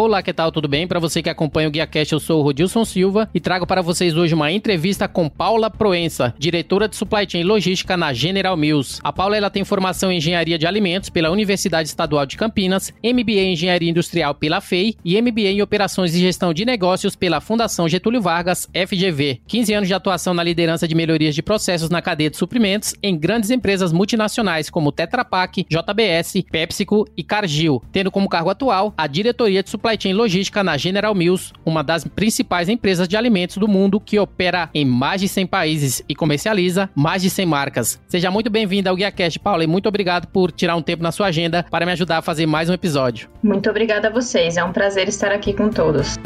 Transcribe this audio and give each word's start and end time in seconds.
Olá, 0.00 0.22
que 0.22 0.32
tal? 0.32 0.52
Tudo 0.52 0.68
bem? 0.68 0.86
Para 0.86 1.00
você 1.00 1.20
que 1.20 1.28
acompanha 1.28 1.66
o 1.66 1.72
Guia 1.72 1.84
Cash, 1.84 2.12
eu 2.12 2.20
sou 2.20 2.38
o 2.38 2.42
Rodilson 2.44 2.84
Silva 2.84 3.28
e 3.34 3.40
trago 3.40 3.66
para 3.66 3.82
vocês 3.82 4.16
hoje 4.16 4.32
uma 4.32 4.52
entrevista 4.52 5.08
com 5.08 5.28
Paula 5.28 5.68
Proença, 5.68 6.32
diretora 6.38 6.86
de 6.88 6.94
Supply 6.94 7.28
Chain 7.28 7.42
Logística 7.42 7.96
na 7.96 8.12
General 8.12 8.56
Mills. 8.56 9.00
A 9.02 9.12
Paula 9.12 9.36
ela 9.36 9.50
tem 9.50 9.64
formação 9.64 10.12
em 10.12 10.18
Engenharia 10.18 10.56
de 10.56 10.68
Alimentos 10.68 11.10
pela 11.10 11.32
Universidade 11.32 11.88
Estadual 11.88 12.24
de 12.26 12.36
Campinas, 12.36 12.94
MBA 13.02 13.40
em 13.40 13.52
Engenharia 13.54 13.90
Industrial 13.90 14.32
pela 14.36 14.60
FEI 14.60 14.94
e 15.04 15.20
MBA 15.20 15.48
em 15.48 15.62
Operações 15.62 16.14
e 16.14 16.20
Gestão 16.20 16.54
de 16.54 16.64
Negócios 16.64 17.16
pela 17.16 17.40
Fundação 17.40 17.88
Getúlio 17.88 18.22
Vargas, 18.22 18.68
FGV. 18.72 19.40
15 19.48 19.74
anos 19.74 19.88
de 19.88 19.94
atuação 19.94 20.32
na 20.32 20.44
liderança 20.44 20.86
de 20.86 20.94
melhorias 20.94 21.34
de 21.34 21.42
processos 21.42 21.90
na 21.90 22.00
cadeia 22.00 22.30
de 22.30 22.36
suprimentos 22.36 22.94
em 23.02 23.18
grandes 23.18 23.50
empresas 23.50 23.92
multinacionais 23.92 24.70
como 24.70 24.92
Tetra 24.92 25.24
Pak, 25.24 25.66
JBS, 25.68 26.44
PepsiCo 26.48 27.04
e 27.16 27.24
Cargill, 27.24 27.82
tendo 27.90 28.12
como 28.12 28.28
cargo 28.28 28.50
atual 28.50 28.94
a 28.96 29.08
diretoria 29.08 29.60
de 29.60 29.68
Supply 29.70 29.87
supply 29.88 29.96
chain 29.98 30.12
logística 30.12 30.62
na 30.62 30.76
General 30.76 31.14
Mills, 31.14 31.52
uma 31.64 31.82
das 31.82 32.04
principais 32.04 32.68
empresas 32.68 33.08
de 33.08 33.16
alimentos 33.16 33.56
do 33.56 33.66
mundo 33.66 33.98
que 33.98 34.18
opera 34.18 34.68
em 34.74 34.84
mais 34.84 35.20
de 35.20 35.28
100 35.28 35.46
países 35.46 36.02
e 36.06 36.14
comercializa 36.14 36.90
mais 36.94 37.22
de 37.22 37.30
100 37.30 37.46
marcas. 37.46 38.00
Seja 38.06 38.30
muito 38.30 38.50
bem-vinda 38.50 38.90
ao 38.90 38.96
GuiaCast, 38.96 39.38
Paula, 39.38 39.64
e 39.64 39.66
muito 39.66 39.88
obrigado 39.88 40.26
por 40.26 40.52
tirar 40.52 40.76
um 40.76 40.82
tempo 40.82 41.02
na 41.02 41.12
sua 41.12 41.28
agenda 41.28 41.64
para 41.70 41.86
me 41.86 41.92
ajudar 41.92 42.18
a 42.18 42.22
fazer 42.22 42.44
mais 42.44 42.68
um 42.68 42.74
episódio. 42.74 43.30
Muito 43.42 43.70
obrigada 43.70 44.08
a 44.08 44.10
vocês, 44.10 44.56
é 44.56 44.64
um 44.64 44.72
prazer 44.72 45.08
estar 45.08 45.32
aqui 45.32 45.54
com 45.54 45.70
todos. 45.70 46.16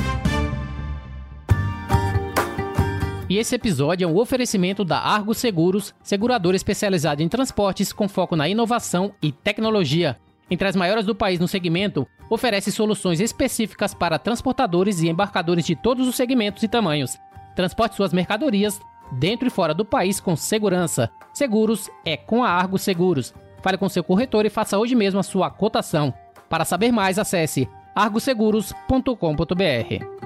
E 3.29 3.39
esse 3.39 3.55
episódio 3.55 4.05
é 4.05 4.09
um 4.09 4.17
oferecimento 4.17 4.85
da 4.85 4.99
Argo 4.99 5.33
Seguros, 5.35 5.95
seguradora 6.03 6.57
especializada 6.57 7.23
em 7.23 7.29
transportes 7.29 7.93
com 7.93 8.09
foco 8.09 8.37
na 8.37 8.49
inovação 8.49 9.15
e 9.23 9.31
tecnologia 9.31 10.19
entre 10.53 10.69
as 10.69 10.77
maiores 10.77 11.07
do 11.07 11.15
país 11.15 11.41
no 11.41 11.49
segmento, 11.49 12.07
oferece 12.35 12.73
soluções 12.73 13.21
específicas 13.21 13.93
para 13.93 14.19
transportadores 14.19 15.01
e 15.01 15.09
embarcadores 15.09 15.67
de 15.67 15.77
todos 15.77 16.09
os 16.09 16.17
segmentos 16.17 16.63
e 16.63 16.69
tamanhos. 16.69 17.19
Transporte 17.55 17.95
suas 17.95 18.13
mercadorias 18.13 18.81
dentro 19.13 19.47
e 19.47 19.51
fora 19.51 19.75
do 19.75 19.85
país 19.85 20.19
com 20.19 20.35
segurança. 20.35 21.11
Seguros 21.35 21.91
é 22.05 22.17
com 22.17 22.43
a 22.43 22.49
Argo 22.49 22.79
Seguros. 22.79 23.35
Fale 23.61 23.77
com 23.77 23.89
seu 23.89 24.03
corretor 24.03 24.47
e 24.47 24.51
faça 24.51 24.79
hoje 24.79 24.95
mesmo 24.95 25.21
a 25.21 25.23
sua 25.23 25.51
cotação. 25.51 26.13
Para 26.49 26.65
saber 26.65 26.91
mais, 26.91 27.19
acesse 27.19 27.69
argoseguros.com.br. 27.95 30.22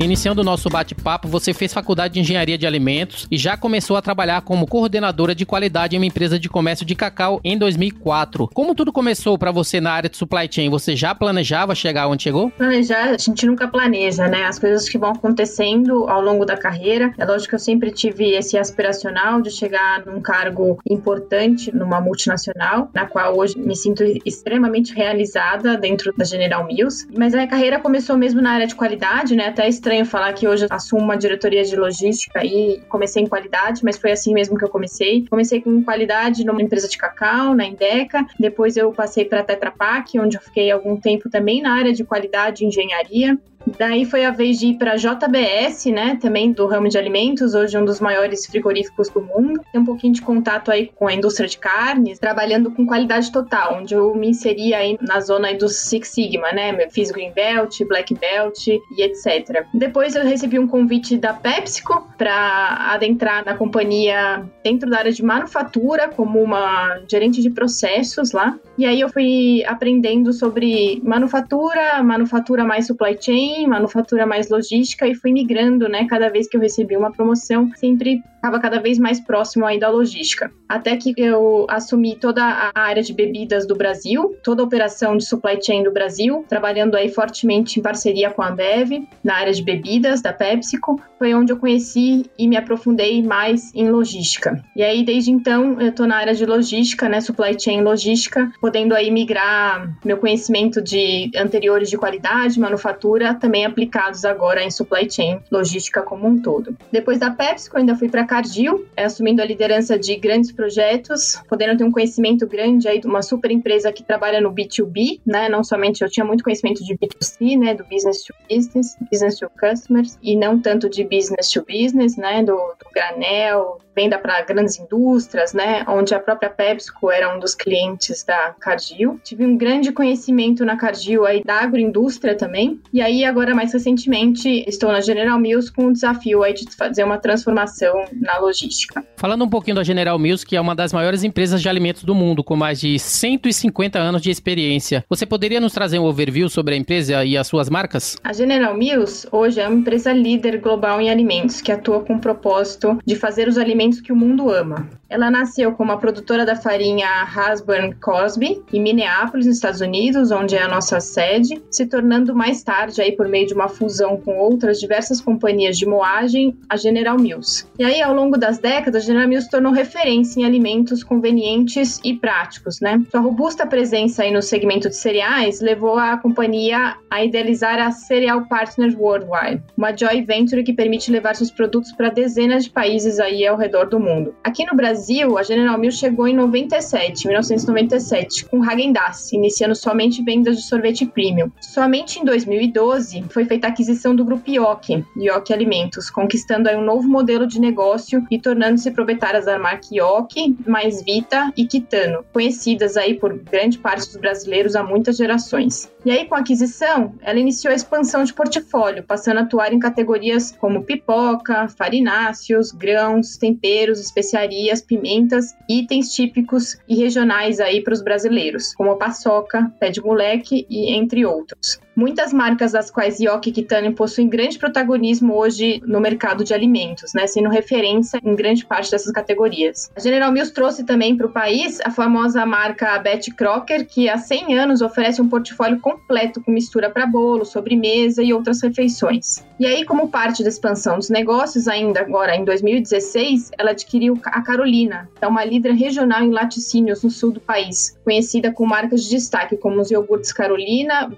Iniciando 0.00 0.42
o 0.42 0.44
nosso 0.44 0.68
bate-papo, 0.68 1.26
você 1.26 1.52
fez 1.52 1.74
faculdade 1.74 2.14
de 2.14 2.20
engenharia 2.20 2.56
de 2.56 2.64
alimentos 2.64 3.26
e 3.28 3.36
já 3.36 3.56
começou 3.56 3.96
a 3.96 4.02
trabalhar 4.02 4.42
como 4.42 4.64
coordenadora 4.64 5.34
de 5.34 5.44
qualidade 5.44 5.96
em 5.96 5.98
uma 5.98 6.06
empresa 6.06 6.38
de 6.38 6.48
comércio 6.48 6.86
de 6.86 6.94
cacau 6.94 7.40
em 7.42 7.58
2004. 7.58 8.48
Como 8.54 8.76
tudo 8.76 8.92
começou 8.92 9.36
para 9.36 9.50
você 9.50 9.80
na 9.80 9.90
área 9.90 10.08
de 10.08 10.16
supply 10.16 10.48
chain? 10.48 10.70
Você 10.70 10.94
já 10.94 11.16
planejava 11.16 11.74
chegar 11.74 12.06
onde 12.06 12.22
chegou? 12.22 12.48
Planejar, 12.50 13.10
a 13.10 13.18
gente 13.18 13.44
nunca 13.44 13.66
planeja, 13.66 14.28
né? 14.28 14.44
As 14.44 14.56
coisas 14.56 14.88
que 14.88 14.96
vão 14.96 15.10
acontecendo 15.10 16.08
ao 16.08 16.22
longo 16.22 16.44
da 16.44 16.56
carreira. 16.56 17.12
É 17.18 17.24
lógico 17.24 17.50
que 17.50 17.54
eu 17.56 17.58
sempre 17.58 17.90
tive 17.90 18.36
esse 18.36 18.56
aspiracional 18.56 19.42
de 19.42 19.50
chegar 19.50 20.06
num 20.06 20.20
cargo 20.20 20.78
importante 20.88 21.74
numa 21.74 22.00
multinacional, 22.00 22.88
na 22.94 23.04
qual 23.06 23.36
hoje 23.36 23.58
me 23.58 23.74
sinto 23.74 24.04
extremamente 24.24 24.94
realizada 24.94 25.76
dentro 25.76 26.14
da 26.16 26.24
General 26.24 26.64
Mills. 26.64 27.04
Mas 27.16 27.34
a 27.34 27.38
minha 27.38 27.48
carreira 27.48 27.80
começou 27.80 28.16
mesmo 28.16 28.40
na 28.40 28.52
área 28.52 28.66
de 28.66 28.76
qualidade, 28.76 29.34
né? 29.34 29.48
Até 29.48 29.68
estranho 29.88 30.04
falar 30.04 30.34
que 30.34 30.46
hoje 30.46 30.66
assumo 30.68 31.02
uma 31.02 31.16
diretoria 31.16 31.64
de 31.64 31.74
logística 31.74 32.44
e 32.44 32.78
comecei 32.90 33.22
em 33.22 33.26
qualidade, 33.26 33.82
mas 33.82 33.96
foi 33.96 34.12
assim 34.12 34.34
mesmo 34.34 34.58
que 34.58 34.64
eu 34.64 34.68
comecei. 34.68 35.26
Comecei 35.30 35.62
com 35.62 35.82
qualidade 35.82 36.44
numa 36.44 36.60
empresa 36.60 36.86
de 36.86 36.98
cacau, 36.98 37.54
na 37.54 37.64
Indeca. 37.64 38.26
Depois 38.38 38.76
eu 38.76 38.92
passei 38.92 39.24
para 39.24 39.42
Tetra 39.42 39.70
Pak, 39.70 40.18
onde 40.20 40.36
eu 40.36 40.42
fiquei 40.42 40.70
algum 40.70 41.00
tempo 41.00 41.30
também 41.30 41.62
na 41.62 41.74
área 41.74 41.92
de 41.92 42.04
qualidade 42.04 42.64
e 42.64 42.66
engenharia. 42.66 43.38
Daí 43.76 44.04
foi 44.04 44.24
a 44.24 44.30
vez 44.30 44.58
de 44.58 44.68
ir 44.68 44.74
para 44.74 44.96
JBS, 44.96 45.86
né, 45.86 46.18
também 46.20 46.52
do 46.52 46.66
ramo 46.66 46.88
de 46.88 46.96
alimentos, 46.96 47.54
hoje 47.54 47.76
um 47.76 47.84
dos 47.84 48.00
maiores 48.00 48.46
frigoríficos 48.46 49.08
do 49.08 49.20
mundo. 49.20 49.60
Tem 49.72 49.80
um 49.80 49.84
pouquinho 49.84 50.12
de 50.12 50.22
contato 50.22 50.70
aí 50.70 50.90
com 50.94 51.06
a 51.06 51.14
indústria 51.14 51.48
de 51.48 51.58
carnes, 51.58 52.18
trabalhando 52.18 52.70
com 52.70 52.86
qualidade 52.86 53.30
total, 53.32 53.78
onde 53.80 53.94
eu 53.94 54.14
me 54.14 54.28
inseri 54.28 54.74
aí 54.74 54.96
na 55.00 55.20
zona 55.20 55.48
aí 55.48 55.56
do 55.56 55.68
Six 55.68 56.08
Sigma, 56.08 56.52
né, 56.52 56.88
fiz 56.90 57.10
Green 57.10 57.32
Belt, 57.32 57.82
Black 57.86 58.14
Belt 58.14 58.66
e 58.66 59.02
etc. 59.02 59.64
Depois 59.74 60.14
eu 60.14 60.24
recebi 60.24 60.58
um 60.58 60.66
convite 60.66 61.16
da 61.16 61.32
PepsiCo 61.32 62.06
para 62.16 62.92
adentrar 62.92 63.44
na 63.44 63.54
companhia 63.54 64.44
dentro 64.62 64.88
da 64.88 64.98
área 64.98 65.12
de 65.12 65.22
manufatura 65.22 66.08
como 66.08 66.42
uma 66.42 67.00
gerente 67.10 67.42
de 67.42 67.50
processos 67.50 68.32
lá. 68.32 68.58
E 68.76 68.86
aí 68.86 69.00
eu 69.00 69.08
fui 69.08 69.64
aprendendo 69.66 70.32
sobre 70.32 71.00
manufatura, 71.04 72.02
manufatura 72.02 72.64
mais 72.64 72.86
supply 72.86 73.16
chain 73.20 73.57
manufatura 73.66 74.26
mais 74.26 74.48
logística 74.48 75.06
e 75.06 75.14
fui 75.14 75.32
migrando, 75.32 75.88
né? 75.88 76.06
Cada 76.06 76.28
vez 76.28 76.48
que 76.48 76.56
eu 76.56 76.60
recebi 76.60 76.96
uma 76.96 77.12
promoção, 77.12 77.70
sempre 77.76 78.22
estava 78.38 78.58
cada 78.60 78.80
vez 78.80 78.98
mais 78.98 79.20
próximo 79.20 79.66
aí 79.66 79.78
da 79.78 79.90
logística. 79.90 80.50
Até 80.68 80.96
que 80.96 81.12
eu 81.16 81.66
assumi 81.68 82.16
toda 82.16 82.42
a 82.42 82.70
área 82.74 83.02
de 83.02 83.12
bebidas 83.12 83.66
do 83.66 83.74
Brasil, 83.74 84.36
toda 84.42 84.62
a 84.62 84.64
operação 84.64 85.16
de 85.16 85.26
supply 85.26 85.58
chain 85.62 85.82
do 85.82 85.92
Brasil, 85.92 86.44
trabalhando 86.48 86.94
aí 86.94 87.08
fortemente 87.08 87.78
em 87.78 87.82
parceria 87.82 88.30
com 88.30 88.42
a 88.42 88.48
Ambev, 88.48 89.06
na 89.22 89.34
área 89.34 89.52
de 89.52 89.62
bebidas 89.62 90.22
da 90.22 90.32
PepsiCo. 90.32 91.00
Foi 91.18 91.34
onde 91.34 91.52
eu 91.52 91.56
conheci 91.56 92.26
e 92.38 92.46
me 92.46 92.56
aprofundei 92.56 93.22
mais 93.22 93.74
em 93.74 93.90
logística. 93.90 94.62
E 94.76 94.82
aí, 94.82 95.04
desde 95.04 95.30
então, 95.30 95.80
eu 95.80 95.88
estou 95.88 96.06
na 96.06 96.16
área 96.16 96.34
de 96.34 96.46
logística, 96.46 97.08
né? 97.08 97.20
Supply 97.20 97.58
chain 97.58 97.82
logística, 97.82 98.50
podendo 98.60 98.94
aí 98.94 99.10
migrar 99.10 99.92
meu 100.04 100.18
conhecimento 100.18 100.80
de 100.80 101.30
anteriores 101.36 101.90
de 101.90 101.98
qualidade, 101.98 102.60
manufatura, 102.60 103.34
também 103.34 103.64
aplicados 103.64 104.24
agora 104.24 104.62
em 104.62 104.70
supply 104.70 105.10
chain 105.10 105.40
logística 105.50 106.02
como 106.02 106.28
um 106.28 106.40
todo. 106.40 106.76
Depois 106.92 107.18
da 107.18 107.30
PepsiCo, 107.30 107.78
ainda 107.78 107.96
fui 107.96 108.08
para 108.08 108.24
Cardil, 108.38 108.86
é, 108.96 109.04
assumindo 109.04 109.42
a 109.42 109.44
liderança 109.44 109.98
de 109.98 110.14
grandes 110.14 110.52
projetos, 110.52 111.42
podendo 111.48 111.76
ter 111.76 111.82
um 111.82 111.90
conhecimento 111.90 112.46
grande 112.46 112.86
aí 112.86 113.00
de 113.00 113.06
uma 113.08 113.20
super 113.20 113.50
empresa 113.50 113.92
que 113.92 114.04
trabalha 114.04 114.40
no 114.40 114.52
B2B, 114.52 115.20
né? 115.26 115.48
Não 115.48 115.64
somente 115.64 116.02
eu 116.02 116.08
tinha 116.08 116.24
muito 116.24 116.44
conhecimento 116.44 116.84
de 116.84 116.96
B2C, 116.96 117.58
né? 117.58 117.74
Do 117.74 117.84
business 117.84 118.22
to 118.22 118.32
business, 118.48 118.96
business 119.10 119.38
to 119.40 119.50
customers, 119.58 120.16
e 120.22 120.36
não 120.36 120.60
tanto 120.60 120.88
de 120.88 121.02
business 121.02 121.50
to 121.50 121.64
business, 121.64 122.16
né? 122.16 122.44
Do, 122.44 122.54
do 122.54 122.86
granel, 122.94 123.80
venda 123.98 124.16
para 124.16 124.40
grandes 124.42 124.78
indústrias, 124.78 125.52
né, 125.52 125.84
onde 125.88 126.14
a 126.14 126.20
própria 126.20 126.48
PepsiCo 126.48 127.10
era 127.10 127.34
um 127.34 127.40
dos 127.40 127.56
clientes 127.56 128.22
da 128.22 128.54
Cargill. 128.60 129.18
Tive 129.24 129.44
um 129.44 129.56
grande 129.56 129.90
conhecimento 129.90 130.64
na 130.64 130.76
Cargill 130.76 131.26
aí 131.26 131.42
da 131.42 131.62
agroindústria 131.62 132.36
também. 132.36 132.80
E 132.92 133.02
aí 133.02 133.24
agora 133.24 133.56
mais 133.56 133.72
recentemente 133.72 134.64
estou 134.68 134.92
na 134.92 135.00
General 135.00 135.36
Mills 135.40 135.72
com 135.72 135.86
o 135.86 135.92
desafio 135.92 136.44
aí 136.44 136.54
de 136.54 136.64
fazer 136.76 137.02
uma 137.02 137.18
transformação 137.18 138.04
na 138.20 138.38
logística. 138.38 139.04
Falando 139.16 139.44
um 139.44 139.48
pouquinho 139.48 139.76
da 139.76 139.84
General 139.84 140.18
Mills, 140.18 140.44
que 140.44 140.56
é 140.56 140.60
uma 140.60 140.74
das 140.74 140.92
maiores 140.92 141.24
empresas 141.24 141.62
de 141.62 141.68
alimentos 141.68 142.04
do 142.04 142.14
mundo, 142.14 142.44
com 142.44 142.56
mais 142.56 142.80
de 142.80 142.98
150 142.98 143.98
anos 143.98 144.22
de 144.22 144.30
experiência, 144.30 145.04
você 145.08 145.24
poderia 145.24 145.60
nos 145.60 145.72
trazer 145.72 145.98
um 145.98 146.04
overview 146.04 146.48
sobre 146.48 146.74
a 146.74 146.78
empresa 146.78 147.24
e 147.24 147.36
as 147.36 147.46
suas 147.46 147.70
marcas? 147.70 148.16
A 148.22 148.32
General 148.32 148.76
Mills 148.76 149.26
hoje 149.32 149.60
é 149.60 149.66
uma 149.66 149.78
empresa 149.78 150.12
líder 150.12 150.60
global 150.60 151.00
em 151.00 151.10
alimentos 151.10 151.60
que 151.60 151.72
atua 151.72 152.00
com 152.00 152.14
o 152.14 152.20
propósito 152.20 152.98
de 153.06 153.16
fazer 153.16 153.48
os 153.48 153.56
alimentos 153.56 153.78
alimentos 153.78 154.00
que 154.00 154.12
o 154.12 154.16
mundo 154.16 154.50
ama. 154.50 154.88
Ela 155.10 155.30
nasceu 155.30 155.72
como 155.72 155.90
a 155.90 155.96
produtora 155.96 156.44
da 156.44 156.54
farinha 156.54 157.08
Hasburn 157.08 157.94
Cosby 157.94 158.62
em 158.70 158.82
Minneapolis, 158.82 159.46
nos 159.46 159.56
Estados 159.56 159.80
Unidos, 159.80 160.30
onde 160.30 160.54
é 160.54 160.62
a 160.62 160.68
nossa 160.68 161.00
sede, 161.00 161.62
se 161.70 161.86
tornando 161.86 162.34
mais 162.34 162.62
tarde 162.62 163.00
aí 163.00 163.12
por 163.12 163.26
meio 163.26 163.46
de 163.46 163.54
uma 163.54 163.68
fusão 163.68 164.18
com 164.18 164.36
outras 164.36 164.78
diversas 164.78 165.18
companhias 165.18 165.78
de 165.78 165.86
moagem, 165.86 166.54
a 166.68 166.76
General 166.76 167.18
Mills. 167.18 167.66
E 167.78 167.84
aí 167.84 168.02
ao 168.02 168.14
longo 168.14 168.36
das 168.36 168.58
décadas, 168.58 169.02
a 169.02 169.06
General 169.06 169.26
Mills 169.26 169.48
tornou 169.50 169.72
referência 169.72 170.40
em 170.40 170.44
alimentos 170.44 171.02
convenientes 171.02 171.98
e 172.04 172.12
práticos, 172.14 172.78
né? 172.80 173.02
Sua 173.10 173.20
robusta 173.20 173.66
presença 173.66 174.24
aí 174.24 174.30
no 174.30 174.42
segmento 174.42 174.90
de 174.90 174.96
cereais 174.96 175.62
levou 175.62 175.98
a 175.98 176.18
companhia 176.18 176.96
a 177.10 177.24
idealizar 177.24 177.78
a 177.78 177.90
Cereal 177.90 178.44
Partners 178.46 178.94
Worldwide, 178.94 179.62
uma 179.74 179.96
joint 179.96 180.26
venture 180.26 180.62
que 180.62 180.74
permite 180.74 181.10
levar 181.10 181.34
seus 181.34 181.50
produtos 181.50 181.92
para 181.92 182.10
dezenas 182.10 182.64
de 182.64 182.70
países 182.70 183.18
aí 183.18 183.46
ao 183.46 183.56
redor 183.56 183.86
do 183.88 183.98
mundo. 183.98 184.34
Aqui 184.44 184.66
no 184.66 184.76
Brasil, 184.76 184.97
a 185.38 185.42
General 185.42 185.78
Mills 185.78 185.98
chegou 185.98 186.26
em 186.26 186.34
97, 186.34 187.26
1997, 187.26 188.46
com 188.46 188.64
Häagen-Dazs, 188.64 189.32
iniciando 189.32 189.74
somente 189.74 190.22
vendas 190.22 190.56
de 190.56 190.62
sorvete 190.62 191.06
premium. 191.06 191.50
Somente 191.60 192.18
em 192.18 192.24
2012 192.24 193.24
foi 193.30 193.44
feita 193.44 193.68
a 193.68 193.70
aquisição 193.70 194.14
do 194.14 194.24
grupo 194.24 194.50
Yoki, 194.50 195.04
Yoki 195.16 195.52
Alimentos, 195.52 196.10
conquistando 196.10 196.68
aí 196.68 196.76
um 196.76 196.84
novo 196.84 197.08
modelo 197.08 197.46
de 197.46 197.60
negócio 197.60 198.26
e 198.30 198.40
tornando-se 198.40 198.90
proprietárias 198.90 199.44
da 199.44 199.58
marca 199.58 199.86
Yoki, 199.92 200.56
Mais 200.66 201.02
Vita 201.02 201.52
e 201.56 201.64
Kitano, 201.64 202.24
conhecidas 202.32 202.96
aí 202.96 203.14
por 203.14 203.32
grande 203.38 203.78
parte 203.78 204.06
dos 204.06 204.16
brasileiros 204.16 204.74
há 204.74 204.82
muitas 204.82 205.16
gerações. 205.16 205.90
E 206.04 206.10
aí, 206.10 206.26
com 206.26 206.34
a 206.34 206.38
aquisição, 206.38 207.14
ela 207.20 207.38
iniciou 207.38 207.72
a 207.72 207.76
expansão 207.76 208.24
de 208.24 208.32
portfólio, 208.32 209.02
passando 209.02 209.38
a 209.38 209.42
atuar 209.42 209.72
em 209.72 209.78
categorias 209.78 210.52
como 210.52 210.82
pipoca, 210.82 211.68
farináceos, 211.68 212.70
grãos, 212.72 213.36
temperos, 213.36 214.00
especiarias, 214.00 214.80
pimentas, 214.88 215.54
itens 215.68 216.12
típicos 216.12 216.78
e 216.88 216.96
regionais 216.96 217.60
aí 217.60 217.82
para 217.82 217.92
os 217.92 218.02
brasileiros, 218.02 218.74
como 218.74 218.90
a 218.90 218.96
paçoca, 218.96 219.70
pé 219.78 219.90
de 219.90 220.00
moleque 220.00 220.66
e 220.68 220.92
entre 220.94 221.24
outros. 221.24 221.78
Muitas 221.98 222.32
marcas 222.32 222.70
das 222.70 222.92
quais 222.92 223.18
Yoki 223.18 223.50
e 223.50 223.52
Kitano 223.52 223.92
possuem 223.92 224.28
grande 224.28 224.56
protagonismo 224.56 225.34
hoje 225.34 225.82
no 225.84 225.98
mercado 225.98 226.44
de 226.44 226.54
alimentos, 226.54 227.12
né, 227.12 227.26
sendo 227.26 227.48
referência 227.48 228.20
em 228.24 228.36
grande 228.36 228.64
parte 228.64 228.88
dessas 228.88 229.10
categorias. 229.10 229.90
A 229.96 229.98
General 229.98 230.30
Mills 230.30 230.54
trouxe 230.54 230.84
também 230.84 231.16
para 231.16 231.26
o 231.26 231.30
país 231.30 231.80
a 231.84 231.90
famosa 231.90 232.46
marca 232.46 232.96
Betty 233.00 233.34
Crocker, 233.34 233.84
que 233.84 234.08
há 234.08 234.16
100 234.16 234.56
anos 234.56 234.80
oferece 234.80 235.20
um 235.20 235.28
portfólio 235.28 235.80
completo 235.80 236.40
com 236.40 236.52
mistura 236.52 236.88
para 236.88 237.04
bolo, 237.04 237.44
sobremesa 237.44 238.22
e 238.22 238.32
outras 238.32 238.62
refeições. 238.62 239.44
E 239.58 239.66
aí, 239.66 239.84
como 239.84 240.08
parte 240.08 240.44
da 240.44 240.48
expansão 240.48 240.98
dos 240.98 241.10
negócios, 241.10 241.66
ainda 241.66 241.98
agora 241.98 242.36
em 242.36 242.44
2016, 242.44 243.50
ela 243.58 243.72
adquiriu 243.72 244.16
a 244.26 244.40
Carolina, 244.40 245.10
que 245.18 245.24
é 245.24 245.26
uma 245.26 245.44
líder 245.44 245.72
regional 245.72 246.22
em 246.22 246.30
laticínios 246.30 247.02
no 247.02 247.10
sul 247.10 247.32
do 247.32 247.40
país, 247.40 247.98
conhecida 248.04 248.52
com 248.52 248.64
marcas 248.64 249.02
de 249.02 249.10
destaque 249.10 249.56
como 249.56 249.80
os 249.80 249.90
iogurtes 249.90 250.32
Carolina, 250.32 251.08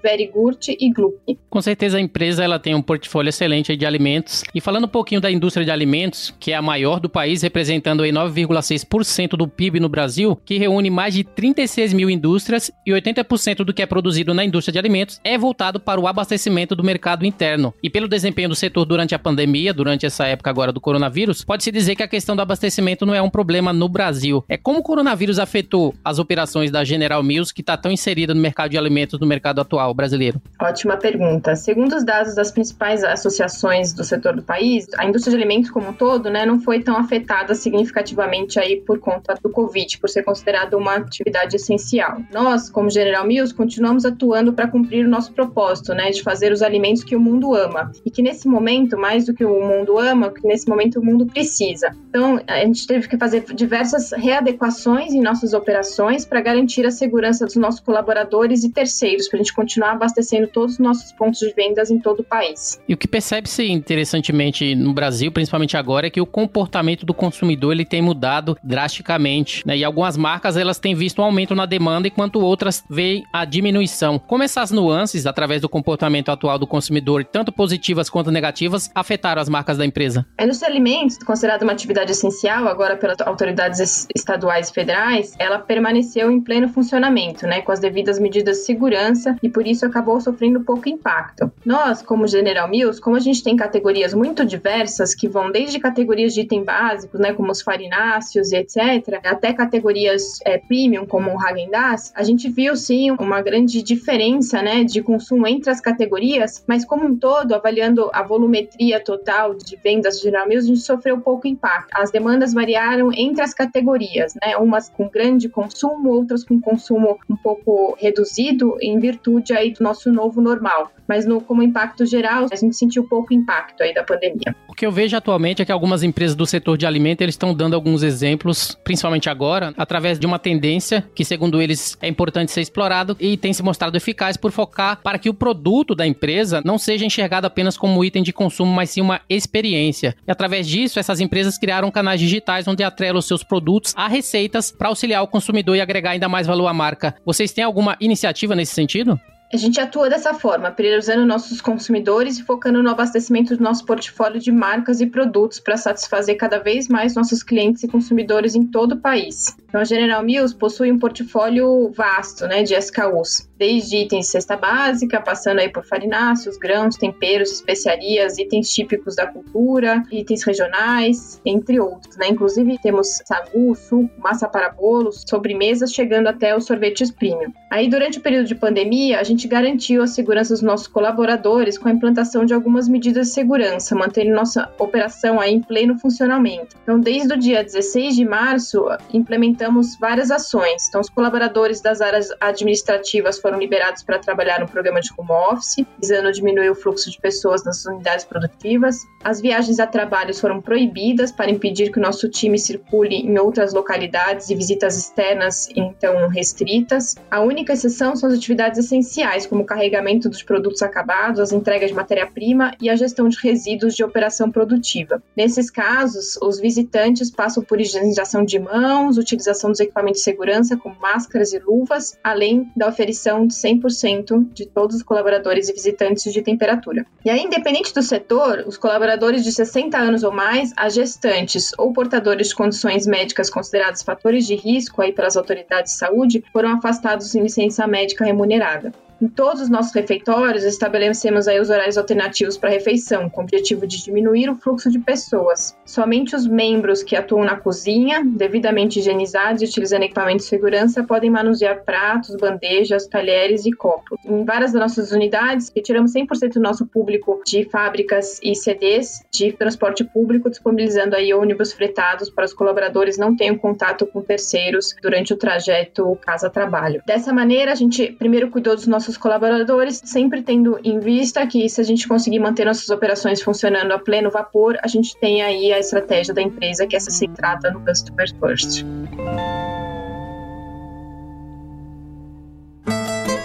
E. 0.79 1.37
Com 1.49 1.61
certeza 1.61 1.97
a 1.97 2.01
empresa 2.01 2.43
ela 2.43 2.59
tem 2.59 2.75
um 2.75 2.81
portfólio 2.81 3.29
excelente 3.29 3.75
de 3.75 3.85
alimentos. 3.85 4.43
E 4.53 4.61
falando 4.61 4.85
um 4.85 4.89
pouquinho 4.89 5.21
da 5.21 5.31
indústria 5.31 5.65
de 5.65 5.71
alimentos, 5.71 6.33
que 6.39 6.51
é 6.51 6.55
a 6.55 6.61
maior 6.61 6.99
do 6.99 7.09
país, 7.09 7.41
representando 7.41 8.03
9,6% 8.03 9.29
do 9.29 9.47
PIB 9.47 9.79
no 9.79 9.89
Brasil, 9.89 10.39
que 10.45 10.57
reúne 10.57 10.89
mais 10.89 11.13
de 11.13 11.23
36 11.23 11.93
mil 11.93 12.09
indústrias 12.09 12.71
e 12.85 12.91
80% 12.91 13.63
do 13.63 13.73
que 13.73 13.81
é 13.81 13.85
produzido 13.85 14.33
na 14.33 14.43
indústria 14.43 14.73
de 14.73 14.79
alimentos 14.79 15.19
é 15.23 15.37
voltado 15.37 15.79
para 15.79 15.99
o 15.99 16.07
abastecimento 16.07 16.75
do 16.75 16.83
mercado 16.83 17.25
interno. 17.25 17.73
E 17.81 17.89
pelo 17.89 18.07
desempenho 18.07 18.49
do 18.49 18.55
setor 18.55 18.85
durante 18.85 19.15
a 19.15 19.19
pandemia, 19.19 19.73
durante 19.73 20.05
essa 20.05 20.25
época 20.25 20.49
agora 20.49 20.71
do 20.71 20.81
coronavírus, 20.81 21.43
pode-se 21.43 21.71
dizer 21.71 21.95
que 21.95 22.03
a 22.03 22.07
questão 22.07 22.35
do 22.35 22.41
abastecimento 22.41 23.05
não 23.05 23.15
é 23.15 23.21
um 23.21 23.29
problema 23.29 23.73
no 23.73 23.87
Brasil. 23.87 24.43
É 24.47 24.57
como 24.57 24.79
o 24.79 24.83
coronavírus 24.83 25.39
afetou 25.39 25.93
as 26.03 26.19
operações 26.19 26.71
da 26.71 26.83
General 26.83 27.23
Mills, 27.23 27.53
que 27.53 27.61
está 27.61 27.77
tão 27.77 27.91
inserida 27.91 28.33
no 28.33 28.41
mercado 28.41 28.71
de 28.71 28.77
alimentos 28.77 29.19
no 29.19 29.27
mercado 29.27 29.61
atual 29.61 29.93
brasileiro. 29.93 30.41
Ótima 30.61 30.95
pergunta. 30.95 31.55
Segundo 31.55 31.95
os 31.95 32.03
dados 32.03 32.35
das 32.35 32.51
principais 32.51 33.03
associações 33.03 33.93
do 33.93 34.03
setor 34.03 34.35
do 34.35 34.43
país, 34.43 34.85
a 34.95 35.05
indústria 35.05 35.35
de 35.35 35.41
alimentos 35.41 35.71
como 35.71 35.89
um 35.89 35.93
todo, 35.93 36.29
né, 36.29 36.45
não 36.45 36.59
foi 36.59 36.79
tão 36.83 36.95
afetada 36.97 37.55
significativamente 37.55 38.59
aí 38.59 38.79
por 38.79 38.99
conta 38.99 39.33
do 39.41 39.49
Covid, 39.49 39.97
por 39.97 40.07
ser 40.07 40.21
considerada 40.21 40.77
uma 40.77 40.97
atividade 40.97 41.55
essencial. 41.55 42.21
Nós, 42.31 42.69
como 42.69 42.91
General 42.91 43.25
Mills, 43.25 43.55
continuamos 43.55 44.05
atuando 44.05 44.53
para 44.53 44.67
cumprir 44.67 45.03
o 45.03 45.09
nosso 45.09 45.33
propósito, 45.33 45.95
né, 45.95 46.11
de 46.11 46.21
fazer 46.21 46.51
os 46.51 46.61
alimentos 46.61 47.03
que 47.03 47.15
o 47.15 47.19
mundo 47.19 47.55
ama 47.55 47.91
e 48.05 48.11
que 48.11 48.21
nesse 48.21 48.47
momento, 48.47 48.95
mais 48.95 49.25
do 49.25 49.33
que 49.33 49.43
o 49.43 49.65
mundo 49.65 49.97
ama, 49.97 50.29
que 50.29 50.45
nesse 50.45 50.69
momento 50.69 50.99
o 50.99 51.03
mundo 51.03 51.25
precisa. 51.25 51.89
Então, 52.09 52.39
a 52.45 52.59
gente 52.59 52.85
teve 52.85 53.07
que 53.07 53.17
fazer 53.17 53.43
diversas 53.55 54.11
readequações 54.11 55.11
em 55.11 55.21
nossas 55.21 55.53
operações 55.53 56.23
para 56.23 56.39
garantir 56.39 56.85
a 56.85 56.91
segurança 56.91 57.45
dos 57.45 57.55
nossos 57.55 57.79
colaboradores 57.79 58.63
e 58.63 58.69
terceiros, 58.69 59.27
para 59.27 59.39
a 59.39 59.41
gente 59.41 59.55
continuar 59.55 59.93
abastecendo 59.93 60.40
todos 60.47 60.73
os 60.73 60.79
nossos 60.79 61.11
pontos 61.11 61.39
de 61.39 61.53
vendas 61.53 61.91
em 61.91 61.99
todo 61.99 62.21
o 62.21 62.23
país. 62.23 62.79
E 62.87 62.93
o 62.93 62.97
que 62.97 63.07
percebe-se 63.07 63.65
interessantemente 63.69 64.75
no 64.75 64.93
Brasil, 64.93 65.31
principalmente 65.31 65.77
agora, 65.77 66.07
é 66.07 66.09
que 66.09 66.21
o 66.21 66.25
comportamento 66.25 67.05
do 67.05 67.13
consumidor 67.13 67.73
ele 67.73 67.85
tem 67.85 68.01
mudado 68.01 68.57
drasticamente. 68.63 69.65
Né? 69.65 69.77
E 69.77 69.83
algumas 69.83 70.17
marcas 70.17 70.57
elas 70.57 70.79
têm 70.79 70.95
visto 70.95 71.21
um 71.21 71.25
aumento 71.25 71.55
na 71.55 71.65
demanda, 71.65 72.07
enquanto 72.07 72.39
outras 72.39 72.83
veem 72.89 73.23
a 73.33 73.45
diminuição. 73.45 74.19
Como 74.19 74.43
essas 74.43 74.71
nuances, 74.71 75.25
através 75.25 75.61
do 75.61 75.69
comportamento 75.69 76.29
atual 76.29 76.57
do 76.57 76.67
consumidor, 76.67 77.23
tanto 77.25 77.51
positivas 77.51 78.09
quanto 78.09 78.31
negativas, 78.31 78.89
afetaram 78.93 79.41
as 79.41 79.49
marcas 79.49 79.77
da 79.77 79.85
empresa? 79.85 80.25
A 80.37 80.43
indústria 80.43 80.69
de 80.69 80.77
alimentos, 80.77 81.17
considerada 81.17 81.63
uma 81.63 81.73
atividade 81.73 82.11
essencial 82.11 82.67
agora 82.67 82.95
pelas 82.97 83.19
autoridades 83.21 84.07
estaduais 84.15 84.69
e 84.69 84.73
federais, 84.73 85.35
ela 85.37 85.59
permaneceu 85.59 86.31
em 86.31 86.41
pleno 86.41 86.67
funcionamento, 86.67 87.45
né, 87.45 87.61
com 87.61 87.71
as 87.71 87.79
devidas 87.79 88.19
medidas 88.19 88.57
de 88.57 88.63
segurança 88.65 89.35
e 89.41 89.49
por 89.49 89.65
isso 89.65 89.85
acabou 89.85 90.19
sofrendo 90.31 90.61
pouco 90.61 90.87
impacto. 90.87 91.51
Nós, 91.65 92.01
como 92.01 92.27
General 92.27 92.67
Mills, 92.69 93.01
como 93.01 93.15
a 93.15 93.19
gente 93.19 93.43
tem 93.43 93.55
categorias 93.55 94.13
muito 94.13 94.45
diversas, 94.45 95.13
que 95.13 95.27
vão 95.27 95.51
desde 95.51 95.79
categorias 95.79 96.33
de 96.33 96.41
item 96.41 96.63
básicos, 96.63 97.19
né, 97.19 97.33
como 97.33 97.51
os 97.51 97.61
farináceos 97.61 98.51
e 98.51 98.57
etc., 98.57 99.19
até 99.25 99.53
categorias 99.53 100.39
é, 100.45 100.57
premium, 100.57 101.05
como 101.05 101.31
o 101.31 101.41
Häagen-Dazs, 101.41 102.13
a 102.15 102.23
gente 102.23 102.49
viu 102.49 102.75
sim 102.75 103.11
uma 103.11 103.41
grande 103.41 103.81
diferença 103.83 104.61
né, 104.61 104.83
de 104.83 105.01
consumo 105.01 105.45
entre 105.47 105.69
as 105.69 105.81
categorias, 105.81 106.63
mas 106.67 106.85
como 106.85 107.05
um 107.05 107.15
todo, 107.15 107.53
avaliando 107.53 108.09
a 108.13 108.23
volumetria 108.23 109.03
total 109.03 109.53
de 109.53 109.75
vendas 109.75 110.17
de 110.17 110.23
General 110.23 110.47
Mills, 110.47 110.65
a 110.65 110.73
gente 110.73 110.85
sofreu 110.85 111.19
pouco 111.19 111.47
impacto. 111.47 111.89
As 111.93 112.11
demandas 112.11 112.53
variaram 112.53 113.11
entre 113.11 113.41
as 113.41 113.53
categorias, 113.53 114.33
né, 114.35 114.55
umas 114.57 114.89
com 114.89 115.09
grande 115.09 115.49
consumo, 115.49 116.09
outras 116.09 116.43
com 116.43 116.59
consumo 116.59 117.19
um 117.29 117.35
pouco 117.35 117.95
reduzido, 117.99 118.77
em 118.81 118.99
virtude 118.99 119.53
aí 119.53 119.71
do 119.71 119.83
nosso 119.83 120.11
novo 120.21 120.41
normal. 120.41 120.91
Mas 121.07 121.25
no, 121.25 121.41
como 121.41 121.63
impacto 121.63 122.05
geral, 122.05 122.47
a 122.51 122.55
gente 122.55 122.75
sentiu 122.75 123.03
pouco 123.03 123.33
impacto 123.33 123.81
aí 123.81 123.93
da 123.93 124.03
pandemia. 124.03 124.55
O 124.67 124.73
que 124.73 124.85
eu 124.85 124.91
vejo 124.91 125.17
atualmente 125.17 125.61
é 125.61 125.65
que 125.65 125.71
algumas 125.71 126.03
empresas 126.03 126.35
do 126.35 126.45
setor 126.45 126.77
de 126.77 126.85
alimento 126.85 127.21
eles 127.21 127.33
estão 127.33 127.53
dando 127.53 127.73
alguns 127.73 128.03
exemplos, 128.03 128.77
principalmente 128.83 129.29
agora, 129.29 129.73
através 129.77 130.19
de 130.19 130.25
uma 130.25 130.39
tendência 130.39 131.03
que, 131.13 131.25
segundo 131.25 131.61
eles, 131.61 131.97
é 132.01 132.07
importante 132.07 132.51
ser 132.51 132.61
explorado 132.61 133.17
e 133.19 133.35
tem 133.35 133.51
se 133.51 133.63
mostrado 133.63 133.97
eficaz 133.97 134.37
por 134.37 134.51
focar 134.51 135.01
para 135.01 135.17
que 135.17 135.29
o 135.29 135.33
produto 135.33 135.95
da 135.95 136.05
empresa 136.07 136.61
não 136.63 136.77
seja 136.77 137.05
enxergado 137.05 137.47
apenas 137.47 137.77
como 137.77 138.03
item 138.05 138.23
de 138.23 138.31
consumo, 138.31 138.71
mas 138.71 138.91
sim 138.91 139.01
uma 139.01 139.21
experiência. 139.27 140.15
E 140.25 140.31
através 140.31 140.67
disso, 140.67 140.99
essas 140.99 141.19
empresas 141.19 141.57
criaram 141.57 141.91
canais 141.91 142.19
digitais 142.19 142.67
onde 142.67 142.83
atrelam 142.83 143.21
seus 143.21 143.43
produtos 143.43 143.93
a 143.97 144.07
receitas 144.07 144.71
para 144.71 144.89
auxiliar 144.89 145.23
o 145.23 145.27
consumidor 145.27 145.75
e 145.75 145.81
agregar 145.81 146.11
ainda 146.11 146.29
mais 146.29 146.47
valor 146.47 146.67
à 146.67 146.73
marca. 146.73 147.15
Vocês 147.25 147.51
têm 147.51 147.63
alguma 147.63 147.97
iniciativa 147.99 148.55
nesse 148.55 148.73
sentido? 148.73 149.19
A 149.53 149.57
gente 149.57 149.81
atua 149.81 150.09
dessa 150.09 150.33
forma, 150.33 150.71
priorizando 150.71 151.25
nossos 151.25 151.59
consumidores 151.59 152.39
e 152.39 152.43
focando 152.43 152.81
no 152.81 152.89
abastecimento 152.89 153.57
do 153.57 153.63
nosso 153.63 153.85
portfólio 153.85 154.39
de 154.39 154.49
marcas 154.49 155.01
e 155.01 155.05
produtos 155.05 155.59
para 155.59 155.75
satisfazer 155.75 156.37
cada 156.37 156.57
vez 156.57 156.87
mais 156.87 157.15
nossos 157.15 157.43
clientes 157.43 157.83
e 157.83 157.87
consumidores 157.87 158.55
em 158.55 158.65
todo 158.65 158.93
o 158.93 159.01
país. 159.01 159.53
Então, 159.67 159.81
a 159.81 159.83
General 159.83 160.23
Mills 160.23 160.55
possui 160.55 160.89
um 160.89 160.97
portfólio 160.97 161.91
vasto 161.91 162.47
né, 162.47 162.63
de 162.63 162.75
SKUs, 162.75 163.49
desde 163.61 163.97
itens 163.97 164.25
de 164.25 164.31
cesta 164.31 164.57
básica, 164.57 165.21
passando 165.21 165.59
aí 165.59 165.69
por 165.69 165.85
farináceos, 165.85 166.57
grãos, 166.57 166.95
temperos, 166.95 167.51
especiarias, 167.51 168.39
itens 168.39 168.73
típicos 168.73 169.15
da 169.15 169.27
cultura, 169.27 170.01
itens 170.11 170.41
regionais, 170.41 171.39
entre 171.45 171.79
outros. 171.79 172.17
Né? 172.17 172.29
Inclusive, 172.29 172.79
temos 172.81 173.19
sagu, 173.23 173.75
suco, 173.75 174.09
massa 174.17 174.47
para 174.47 174.67
bolos, 174.69 175.23
sobremesas, 175.27 175.93
chegando 175.93 176.25
até 176.25 176.57
os 176.57 176.65
sorvetes 176.65 177.11
premium. 177.11 177.53
Aí, 177.69 177.87
durante 177.87 178.17
o 178.17 178.21
período 178.21 178.47
de 178.47 178.55
pandemia, 178.55 179.19
a 179.19 179.23
gente 179.23 179.47
garantiu 179.47 180.01
a 180.01 180.07
segurança 180.07 180.55
dos 180.55 180.63
nossos 180.63 180.87
colaboradores 180.87 181.77
com 181.77 181.87
a 181.87 181.91
implantação 181.91 182.43
de 182.43 182.55
algumas 182.55 182.89
medidas 182.89 183.27
de 183.27 183.33
segurança, 183.33 183.93
mantendo 183.93 184.31
nossa 184.33 184.73
operação 184.79 185.39
aí 185.39 185.53
em 185.53 185.61
pleno 185.61 185.99
funcionamento. 185.99 186.75
Então, 186.81 186.99
desde 186.99 187.31
o 187.31 187.37
dia 187.37 187.63
16 187.63 188.15
de 188.15 188.25
março, 188.25 188.87
implementamos 189.13 189.95
várias 189.99 190.31
ações. 190.31 190.87
Então, 190.87 190.99
os 190.99 191.11
colaboradores 191.11 191.79
das 191.79 192.01
áreas 192.01 192.29
administrativas 192.39 193.37
foram 193.37 193.50
foram 193.51 193.59
liberados 193.59 194.01
para 194.01 194.17
trabalhar 194.17 194.61
no 194.61 194.67
programa 194.67 195.01
de 195.01 195.09
home 195.17 195.29
office, 195.51 195.85
visando 195.99 196.31
diminuir 196.31 196.69
o 196.69 196.75
fluxo 196.75 197.11
de 197.11 197.19
pessoas 197.19 197.65
nas 197.65 197.85
unidades 197.85 198.23
produtivas. 198.23 199.05
As 199.23 199.41
viagens 199.41 199.77
a 199.79 199.85
trabalhos 199.85 200.39
foram 200.39 200.61
proibidas 200.61 201.31
para 201.33 201.51
impedir 201.51 201.91
que 201.91 201.99
o 201.99 202.01
nosso 202.01 202.29
time 202.29 202.57
circule 202.57 203.15
em 203.15 203.37
outras 203.37 203.73
localidades 203.73 204.49
e 204.49 204.55
visitas 204.55 204.97
externas 204.97 205.67
então 205.75 206.29
restritas. 206.29 207.15
A 207.29 207.41
única 207.41 207.73
exceção 207.73 208.15
são 208.15 208.29
as 208.29 208.35
atividades 208.35 208.79
essenciais, 208.79 209.45
como 209.45 209.63
o 209.63 209.65
carregamento 209.65 210.29
dos 210.29 210.41
produtos 210.41 210.81
acabados, 210.81 211.39
as 211.39 211.51
entregas 211.51 211.89
de 211.89 211.95
matéria-prima 211.95 212.73
e 212.79 212.89
a 212.89 212.95
gestão 212.95 213.27
de 213.27 213.37
resíduos 213.37 213.95
de 213.95 214.03
operação 214.03 214.49
produtiva. 214.49 215.21
Nesses 215.35 215.69
casos, 215.69 216.37
os 216.41 216.59
visitantes 216.59 217.29
passam 217.29 217.63
por 217.63 217.81
higienização 217.81 218.45
de 218.45 218.57
mãos, 218.59 219.17
utilização 219.17 219.71
dos 219.71 219.79
equipamentos 219.81 220.19
de 220.19 220.23
segurança, 220.23 220.77
como 220.77 220.95
máscaras 221.01 221.51
e 221.51 221.59
luvas, 221.59 222.17
além 222.23 222.71
da 222.75 222.87
oferição 222.87 223.40
de 223.47 223.53
100% 223.53 224.53
de 224.53 224.65
todos 224.65 224.97
os 224.97 225.03
colaboradores 225.03 225.69
e 225.69 225.73
visitantes 225.73 226.31
de 226.31 226.41
temperatura. 226.41 227.05
E 227.23 227.29
aí, 227.29 227.41
independente 227.41 227.93
do 227.93 228.01
setor, 228.01 228.63
os 228.67 228.77
colaboradores 228.77 229.43
de 229.43 229.51
60 229.51 229.97
anos 229.97 230.23
ou 230.23 230.31
mais, 230.31 230.71
as 230.75 230.93
gestantes 230.93 231.71
ou 231.77 231.93
portadores 231.93 232.49
de 232.49 232.55
condições 232.55 233.05
médicas 233.05 233.49
consideradas 233.49 234.01
fatores 234.01 234.45
de 234.45 234.55
risco 234.55 235.01
aí 235.01 235.11
pelas 235.11 235.37
autoridades 235.37 235.93
de 235.93 235.97
saúde 235.97 236.43
foram 236.51 236.73
afastados 236.73 237.33
em 237.35 237.41
licença 237.41 237.85
médica 237.87 238.25
remunerada. 238.25 238.91
Em 239.21 239.27
todos 239.27 239.61
os 239.61 239.69
nossos 239.69 239.93
refeitórios, 239.93 240.63
estabelecemos 240.63 241.47
aí 241.47 241.59
os 241.59 241.69
horários 241.69 241.95
alternativos 241.95 242.57
para 242.57 242.71
refeição, 242.71 243.29
com 243.29 243.41
o 243.41 243.43
objetivo 243.43 243.85
de 243.85 244.03
diminuir 244.03 244.49
o 244.49 244.55
fluxo 244.55 244.89
de 244.89 244.97
pessoas. 244.97 245.77
Somente 245.85 246.35
os 246.35 246.47
membros 246.47 247.03
que 247.03 247.15
atuam 247.15 247.45
na 247.45 247.55
cozinha, 247.55 248.23
devidamente 248.25 248.97
higienizados 248.97 249.61
e 249.61 249.65
utilizando 249.65 250.01
equipamentos 250.01 250.45
de 250.45 250.49
segurança, 250.49 251.03
podem 251.03 251.29
manusear 251.29 251.83
pratos, 251.83 252.35
bandejas, 252.35 253.05
talheres 253.05 253.63
e 253.67 253.71
copos. 253.71 254.17
Em 254.25 254.43
várias 254.43 254.71
das 254.71 254.81
nossas 254.81 255.11
unidades, 255.11 255.71
retiramos 255.75 256.13
100% 256.13 256.53
do 256.53 256.59
nosso 256.59 256.87
público 256.87 257.43
de 257.45 257.63
fábricas 257.65 258.39
e 258.41 258.55
CDs 258.55 259.21
de 259.31 259.51
transporte 259.51 260.03
público, 260.03 260.49
disponibilizando 260.49 261.15
aí 261.15 261.31
ônibus 261.31 261.73
fretados 261.73 262.27
para 262.27 262.45
os 262.45 262.55
colaboradores 262.55 263.19
não 263.19 263.35
tenham 263.35 263.55
contato 263.55 264.07
com 264.07 264.19
terceiros 264.19 264.95
durante 264.99 265.31
o 265.31 265.37
trajeto 265.37 266.17
casa-trabalho. 266.23 267.03
Dessa 267.05 267.31
maneira, 267.31 267.71
a 267.71 267.75
gente 267.75 268.11
primeiro 268.13 268.49
cuidou 268.49 268.75
dos 268.75 268.87
nossos 268.87 269.10
nossos 269.11 269.17
colaboradores, 269.17 270.01
sempre 270.05 270.41
tendo 270.41 270.79
em 270.83 270.99
vista 270.99 271.45
que 271.45 271.67
se 271.69 271.81
a 271.81 271.83
gente 271.83 272.07
conseguir 272.07 272.39
manter 272.39 272.65
nossas 272.65 272.89
operações 272.89 273.41
funcionando 273.41 273.91
a 273.91 273.99
pleno 273.99 274.31
vapor, 274.31 274.77
a 274.81 274.87
gente 274.87 275.17
tem 275.17 275.41
aí 275.41 275.73
a 275.73 275.79
estratégia 275.79 276.33
da 276.33 276.41
empresa 276.41 276.87
que 276.87 276.95
é 276.95 276.97
essa 276.97 277.11
centrada 277.11 277.71
no 277.71 277.81
customer 277.81 278.27
first. 278.39 278.85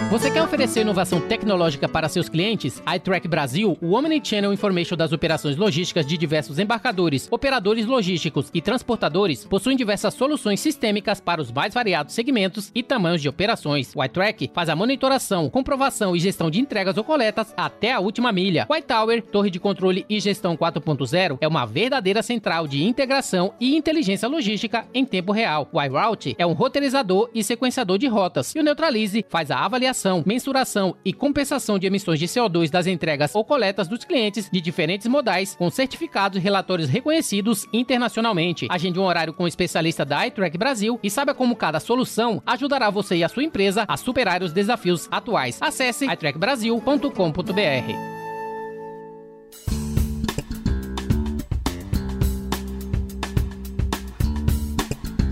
Você 0.09 0.31
quer 0.31 0.41
oferecer 0.41 0.81
inovação 0.81 1.19
tecnológica 1.19 1.85
para 1.85 2.07
seus 2.07 2.29
clientes? 2.29 2.81
ITrack 2.95 3.27
Brasil, 3.27 3.77
o 3.81 3.91
Omnichannel 3.91 4.53
Information 4.53 4.95
das 4.95 5.11
operações 5.11 5.57
logísticas 5.57 6.05
de 6.05 6.17
diversos 6.17 6.59
embarcadores, 6.59 7.27
operadores 7.29 7.85
logísticos 7.85 8.49
e 8.53 8.61
transportadores, 8.61 9.43
possui 9.43 9.75
diversas 9.75 10.13
soluções 10.13 10.61
sistêmicas 10.61 11.19
para 11.19 11.41
os 11.41 11.51
mais 11.51 11.73
variados 11.73 12.15
segmentos 12.15 12.71
e 12.73 12.81
tamanhos 12.81 13.21
de 13.21 13.27
operações. 13.27 13.91
O 13.93 14.01
iTrack 14.01 14.49
faz 14.53 14.69
a 14.69 14.77
monitoração, 14.77 15.49
comprovação 15.49 16.15
e 16.15 16.19
gestão 16.21 16.49
de 16.49 16.61
entregas 16.61 16.95
ou 16.95 17.03
coletas 17.03 17.53
até 17.57 17.91
a 17.91 17.99
última 17.99 18.31
milha. 18.31 18.65
O 18.69 18.75
iTower, 18.77 19.21
torre 19.21 19.49
de 19.49 19.59
controle 19.59 20.05
e 20.09 20.21
gestão 20.21 20.55
4.0, 20.55 21.37
é 21.41 21.47
uma 21.49 21.65
verdadeira 21.65 22.23
central 22.23 22.65
de 22.65 22.81
integração 22.81 23.53
e 23.59 23.75
inteligência 23.75 24.29
logística 24.29 24.85
em 24.93 25.03
tempo 25.03 25.33
real. 25.33 25.67
O 25.69 25.81
iRoute 25.81 26.33
é 26.39 26.47
um 26.47 26.53
roteirizador 26.53 27.29
e 27.35 27.43
sequenciador 27.43 27.97
de 27.97 28.07
rotas. 28.07 28.55
E 28.55 28.59
o 28.59 28.63
Neutralize 28.63 29.25
faz 29.27 29.51
a 29.51 29.65
avaliação 29.65 29.96
avaliação, 29.97 30.23
mensuração 30.25 30.95
e 31.03 31.11
compensação 31.11 31.79
de 31.79 31.87
emissões 31.87 32.19
de 32.19 32.27
CO2 32.27 32.69
das 32.69 32.87
entregas 32.87 33.33
ou 33.33 33.43
coletas 33.43 33.87
dos 33.87 34.03
clientes 34.03 34.49
de 34.51 34.61
diferentes 34.61 35.07
modais, 35.07 35.55
com 35.55 35.69
certificados 35.69 36.37
e 36.37 36.41
relatórios 36.41 36.89
reconhecidos 36.89 37.65
internacionalmente. 37.73 38.67
Agende 38.69 38.99
um 38.99 39.03
horário 39.03 39.33
com 39.33 39.43
o 39.43 39.47
especialista 39.47 40.05
da 40.05 40.27
iTrack 40.27 40.57
Brasil 40.57 40.99
e 41.01 41.09
saiba 41.09 41.33
como 41.33 41.55
cada 41.55 41.79
solução 41.79 42.41
ajudará 42.45 42.89
você 42.89 43.17
e 43.17 43.23
a 43.23 43.29
sua 43.29 43.43
empresa 43.43 43.85
a 43.87 43.97
superar 43.97 44.43
os 44.43 44.53
desafios 44.53 45.07
atuais. 45.11 45.57
Acesse 45.61 46.05
itrackbrasil.com.br. 46.05 48.16